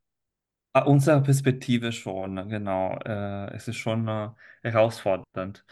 Ah, 0.74 0.82
Unsere 0.82 1.22
Perspektive 1.24 1.94
schon, 1.94 2.50
genau. 2.50 2.98
Äh, 3.06 3.54
es 3.56 3.68
ist 3.70 3.78
schon 3.78 4.08
äh, 4.10 4.30
herausfordernd. 4.62 5.64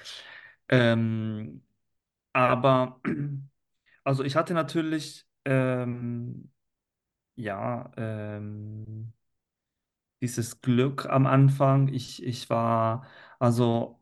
Ähm, 0.70 1.62
aber, 2.34 3.02
also 4.04 4.24
ich 4.24 4.36
hatte 4.36 4.54
natürlich, 4.54 5.26
ähm, 5.46 6.52
ja, 7.36 7.92
ähm, 7.98 9.14
dieses 10.24 10.62
Glück 10.62 11.08
am 11.08 11.28
Anfang. 11.28 11.90
Ich, 11.90 12.24
ich 12.24 12.50
war, 12.50 13.06
also, 13.40 14.02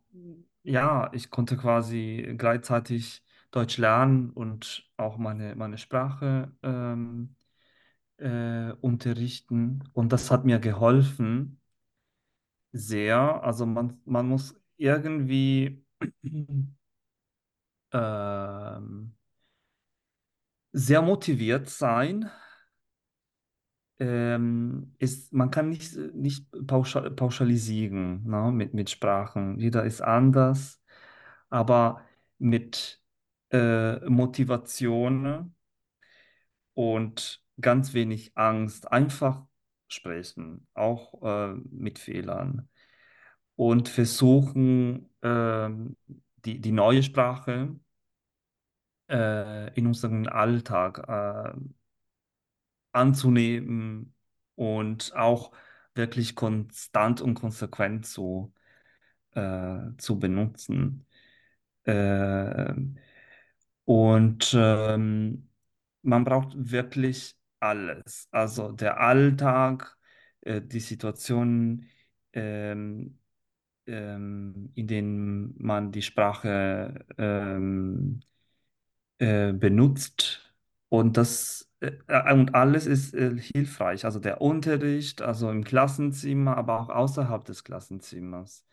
ja, 0.64 1.12
ich 1.14 1.32
konnte 1.32 1.58
quasi 1.58 2.36
gleichzeitig 2.38 3.24
Deutsch 3.52 3.78
lernen 3.80 4.32
und 4.32 4.90
auch 4.98 5.18
meine, 5.18 5.56
meine 5.56 5.78
Sprache 5.80 6.54
ähm, 6.64 7.36
äh, 8.18 8.74
unterrichten. 8.82 9.84
Und 9.94 10.14
das 10.14 10.32
hat 10.32 10.46
mir 10.46 10.60
geholfen 10.60 11.62
sehr. 12.74 13.44
Also 13.44 13.66
man, 13.66 14.02
man 14.06 14.28
muss 14.28 14.56
irgendwie 14.78 15.84
ähm, 17.94 19.14
sehr 20.74 21.02
motiviert 21.02 21.70
sein. 21.70 22.30
Ähm, 24.02 24.96
ist, 25.00 25.32
man 25.34 25.52
kann 25.52 25.70
nicht, 25.70 25.96
nicht 26.16 26.48
pauschal, 26.68 27.12
pauschalisieren, 27.12 28.24
ne, 28.28 28.52
mit, 28.52 28.74
mit 28.74 28.90
Sprachen. 28.90 29.60
Jeder 29.60 29.86
ist 29.86 30.02
anders, 30.02 30.82
aber 31.50 32.04
mit 32.40 33.02
äh, 33.52 34.00
Motivation 34.10 35.56
und 36.74 37.44
ganz 37.60 37.94
wenig 37.94 38.32
Angst 38.38 38.92
einfach 38.92 39.44
sprechen, 39.88 40.68
auch 40.74 41.22
äh, 41.24 41.54
mit 41.72 42.00
Fehlern. 42.00 42.70
und 43.58 43.90
versuchen, 43.90 45.10
ähm, 45.24 45.98
die, 46.46 46.62
die 46.62 46.72
neue 46.74 47.04
Sprache 47.04 47.76
äh, 49.10 49.74
in 49.76 49.88
unseren 49.88 50.28
Alltag 50.28 51.00
äh, 51.08 51.54
anzunehmen 52.94 54.14
und 54.56 55.16
auch 55.16 55.52
wirklich 55.96 56.36
konstant 56.36 57.22
und 57.22 57.36
konsequent 57.36 58.06
zu, 58.06 58.54
äh, 59.34 59.80
zu 59.98 60.20
benutzen. 60.20 61.06
Ähm, 61.86 62.98
und 63.86 64.54
ähm, 64.58 65.50
man 66.04 66.24
braucht 66.24 66.54
wirklich 66.56 67.38
alles. 67.60 68.28
Also 68.32 68.72
der 68.72 69.00
Alltag, 69.02 69.98
äh, 70.42 70.62
die 70.62 70.80
Situation, 70.80 71.86
ähm, 72.34 73.20
ähm, 73.88 74.72
in 74.76 74.88
denen 74.88 75.56
man 75.60 75.92
die 75.92 76.02
Sprache 76.04 77.06
ähm, 77.18 78.22
äh, 79.20 79.54
benutzt. 79.54 80.54
Und 80.90 81.18
das 81.18 81.71
äh, 81.82 81.92
äh, 82.08 82.34
und 82.34 82.56
alles 82.56 82.88
ist 82.88 83.16
äh, 83.16 83.38
hilfreich. 83.40 84.06
Also 84.06 84.20
der 84.20 84.42
Unterricht, 84.42 85.22
also 85.24 85.52
im 85.52 85.64
Klassenzimmer, 85.66 86.58
aber 86.58 86.82
auch 86.82 86.90
außerhalb 86.90 87.46
des 87.46 87.64
Klassenzimmers. 87.66 88.66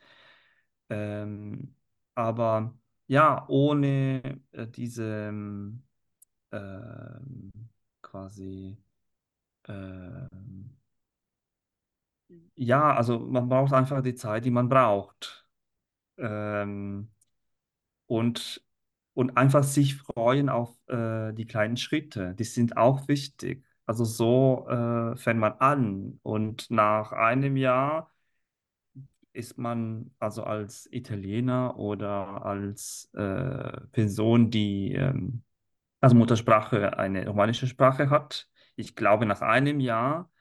Ähm, 0.89 1.75
aber 2.15 2.75
ja, 3.07 3.45
ohne 3.49 4.41
äh, 4.51 4.67
diese 4.67 5.31
ähm, 6.51 7.53
quasi 8.01 8.77
ähm, 9.67 10.77
ja, 12.55 12.93
also 12.95 13.19
man 13.19 13.49
braucht 13.49 13.73
einfach 13.73 14.01
die 14.01 14.15
Zeit, 14.15 14.45
die 14.45 14.51
man 14.51 14.69
braucht. 14.69 15.47
Ähm, 16.17 17.09
und, 18.07 18.63
und 19.13 19.37
einfach 19.37 19.63
sich 19.63 19.95
freuen 19.97 20.49
auf 20.49 20.75
äh, 20.87 21.33
die 21.33 21.45
kleinen 21.45 21.77
Schritte. 21.77 22.35
Die 22.35 22.43
sind 22.43 22.77
auch 22.77 23.07
wichtig. 23.07 23.65
Also 23.85 24.05
so 24.05 24.67
äh, 24.69 25.15
fängt 25.17 25.39
man 25.39 25.53
an 25.53 26.19
und 26.23 26.69
nach 26.69 27.11
einem 27.11 27.57
Jahr 27.57 28.11
ist 29.33 29.57
man 29.57 30.11
also 30.19 30.43
als 30.43 30.87
Italiener 30.91 31.77
oder 31.77 32.45
als 32.45 33.09
äh, 33.13 33.81
Person, 33.91 34.49
die 34.51 34.93
ähm, 34.93 35.43
als 36.01 36.13
Muttersprache 36.13 36.97
eine 36.97 37.27
romanische 37.27 37.67
Sprache 37.67 38.09
hat. 38.09 38.49
Ich 38.75 38.95
glaube, 38.95 39.25
nach 39.25 39.41
einem 39.41 39.79
Jahr 39.79 40.31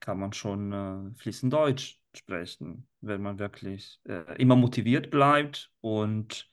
kann 0.00 0.18
man 0.18 0.32
schon 0.32 0.72
äh, 0.72 1.18
fließend 1.18 1.52
Deutsch 1.52 2.00
sprechen, 2.14 2.88
wenn 3.00 3.22
man 3.22 3.38
wirklich 3.38 4.00
äh, 4.04 4.40
immer 4.40 4.56
motiviert 4.56 5.10
bleibt 5.10 5.72
und 5.80 6.49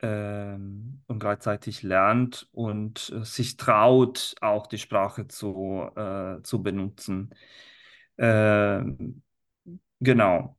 ähm, 0.00 1.02
und 1.06 1.18
gleichzeitig 1.20 1.82
lernt 1.82 2.48
und 2.52 3.10
äh, 3.14 3.24
sich 3.24 3.56
traut, 3.56 4.34
auch 4.40 4.66
die 4.66 4.78
Sprache 4.78 5.28
zu, 5.28 5.88
äh, 5.96 6.42
zu 6.42 6.62
benutzen. 6.62 7.30
Ähm, 8.18 9.22
genau. 10.00 10.58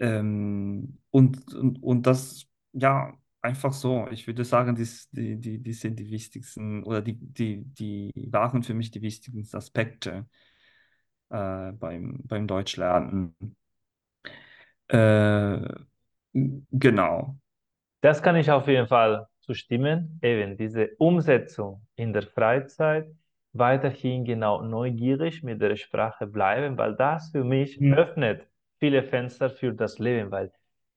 Ähm, 0.00 0.98
und, 1.10 1.54
und, 1.54 1.82
und 1.82 2.06
das, 2.06 2.46
ja, 2.72 3.14
einfach 3.42 3.72
so. 3.72 4.08
Ich 4.10 4.26
würde 4.26 4.44
sagen, 4.44 4.76
die, 4.76 5.38
die, 5.40 5.58
die 5.62 5.72
sind 5.72 5.98
die 5.98 6.10
wichtigsten 6.10 6.84
oder 6.84 7.02
die, 7.02 7.14
die, 7.18 7.64
die 7.64 8.12
waren 8.30 8.62
für 8.62 8.74
mich 8.74 8.90
die 8.90 9.02
wichtigsten 9.02 9.56
Aspekte 9.56 10.26
äh, 11.30 11.72
beim, 11.72 12.20
beim 12.26 12.46
Deutschlernen. 12.46 13.34
Äh, 14.88 15.58
genau. 16.72 17.38
Das 18.00 18.22
kann 18.22 18.36
ich 18.36 18.50
auf 18.50 18.68
jeden 18.68 18.86
Fall 18.86 19.26
zustimmen. 19.40 20.18
Eben 20.22 20.56
diese 20.56 20.90
Umsetzung 20.98 21.86
in 21.96 22.12
der 22.12 22.22
Freizeit, 22.22 23.06
weiterhin 23.52 24.24
genau 24.24 24.62
neugierig 24.62 25.42
mit 25.42 25.60
der 25.60 25.76
Sprache 25.76 26.26
bleiben, 26.26 26.76
weil 26.78 26.94
das 26.94 27.30
für 27.30 27.44
mich 27.44 27.76
Hm. 27.80 27.92
öffnet 27.94 28.46
viele 28.78 29.02
Fenster 29.02 29.50
für 29.50 29.72
das 29.72 29.98
Leben, 29.98 30.30
weil 30.30 30.52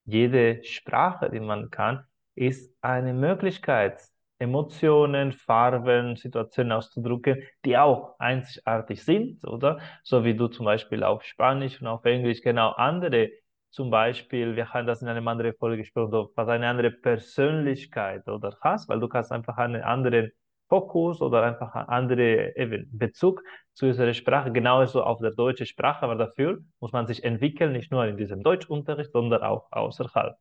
jede 0.05 0.63
Sprache, 0.63 1.29
die 1.29 1.39
man 1.39 1.69
kann, 1.71 2.05
ist 2.35 2.75
eine 2.81 3.13
Möglichkeit, 3.13 3.99
Emotionen, 4.39 5.31
Farben, 5.31 6.15
Situationen 6.15 6.71
auszudrücken, 6.71 7.43
die 7.65 7.77
auch 7.77 8.15
einzigartig 8.19 9.03
sind, 9.03 9.43
oder? 9.45 9.79
So 10.03 10.23
wie 10.23 10.35
du 10.35 10.47
zum 10.47 10.65
Beispiel 10.65 11.03
auf 11.03 11.23
Spanisch 11.23 11.79
und 11.81 11.87
auf 11.87 12.05
Englisch 12.05 12.41
genau 12.41 12.71
andere 12.71 13.29
zum 13.71 13.89
Beispiel, 13.89 14.55
wir 14.55 14.73
haben 14.73 14.85
das 14.85 15.01
in 15.01 15.07
einer 15.07 15.25
anderen 15.25 15.53
Folge 15.57 15.77
gesprochen, 15.77 16.29
was 16.35 16.47
eine 16.49 16.67
andere 16.67 16.91
Persönlichkeit 16.91 18.27
oder 18.27 18.57
hast, 18.61 18.89
weil 18.89 18.99
du 18.99 19.07
kannst 19.07 19.31
einfach 19.31 19.57
einen 19.57 19.81
anderen 19.81 20.31
Fokus 20.67 21.21
oder 21.21 21.43
einfach 21.43 21.73
einen 21.75 21.89
anderen 21.89 22.89
Bezug 22.91 23.43
zu 23.73 23.87
unserer 23.87 24.13
Sprache, 24.13 24.51
genauso 24.51 25.03
auf 25.03 25.19
der 25.19 25.31
deutschen 25.31 25.65
Sprache, 25.65 26.03
aber 26.03 26.15
dafür 26.15 26.59
muss 26.79 26.91
man 26.91 27.07
sich 27.07 27.23
entwickeln, 27.23 27.73
nicht 27.73 27.91
nur 27.91 28.05
in 28.05 28.17
diesem 28.17 28.43
Deutschunterricht, 28.43 29.11
sondern 29.11 29.41
auch 29.41 29.71
außerhalb. 29.71 30.35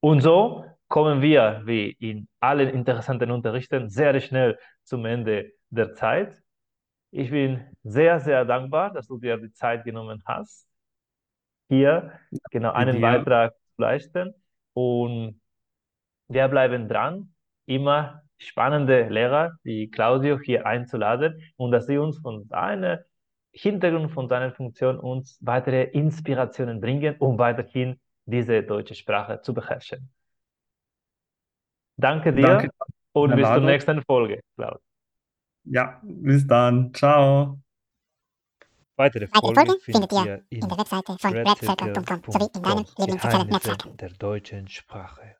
Und 0.00 0.20
so 0.20 0.64
kommen 0.88 1.22
wir, 1.22 1.62
wie 1.64 1.90
in 2.00 2.28
allen 2.40 2.68
interessanten 2.68 3.30
Unterrichten, 3.30 3.88
sehr 3.88 4.18
schnell 4.20 4.58
zum 4.84 5.04
Ende 5.06 5.52
der 5.70 5.94
Zeit. 5.94 6.36
Ich 7.10 7.30
bin 7.30 7.64
sehr, 7.82 8.20
sehr 8.20 8.44
dankbar, 8.44 8.92
dass 8.92 9.06
du 9.06 9.18
dir 9.18 9.38
die 9.38 9.52
Zeit 9.52 9.84
genommen 9.84 10.22
hast, 10.26 10.66
hier 11.72 12.12
genau 12.50 12.72
einen 12.72 13.00
Beitrag 13.00 13.54
zu 13.54 13.80
leisten. 13.82 14.34
Und 14.74 15.40
wir 16.28 16.48
bleiben 16.48 16.86
dran, 16.86 17.32
immer 17.66 18.22
spannende 18.36 19.08
Lehrer 19.08 19.52
wie 19.62 19.88
Claudio 19.88 20.38
hier 20.38 20.66
einzuladen 20.66 21.40
und 21.56 21.70
dass 21.72 21.86
sie 21.86 21.96
uns 21.96 22.18
von 22.18 22.44
seinem 22.44 22.98
Hintergrund, 23.52 24.12
von 24.12 24.28
seiner 24.28 24.52
Funktion 24.52 24.98
uns 24.98 25.38
weitere 25.40 25.84
Inspirationen 25.84 26.80
bringen, 26.80 27.16
um 27.18 27.38
weiterhin 27.38 27.98
diese 28.26 28.62
deutsche 28.62 28.94
Sprache 28.94 29.40
zu 29.40 29.54
beherrschen. 29.54 30.10
Danke 31.96 32.32
dir 32.32 32.42
Danke. 32.42 32.70
und 33.12 33.36
bis 33.36 33.46
zur 33.46 33.60
nächsten 33.60 34.02
Folge, 34.02 34.40
Claudio. 34.56 34.80
Ja, 35.64 36.00
bis 36.02 36.46
dann. 36.46 36.92
Ciao. 36.92 37.58
Weitere 38.96 39.26
Folgen 39.26 39.80
findet 39.80 40.12
ihr 40.12 40.44
in 40.50 40.68
der 40.68 40.78
Webseite 40.78 41.16
von 41.18 41.32
redcircle.com 41.32 42.22
sowie 42.26 42.48
in 42.54 42.62
deinen 42.62 42.86
Lieblingssozialen 42.98 43.48
Netzwerken 43.48 43.96
der 43.96 44.10
deutschen 44.10 44.68
Sprache. 44.68 45.36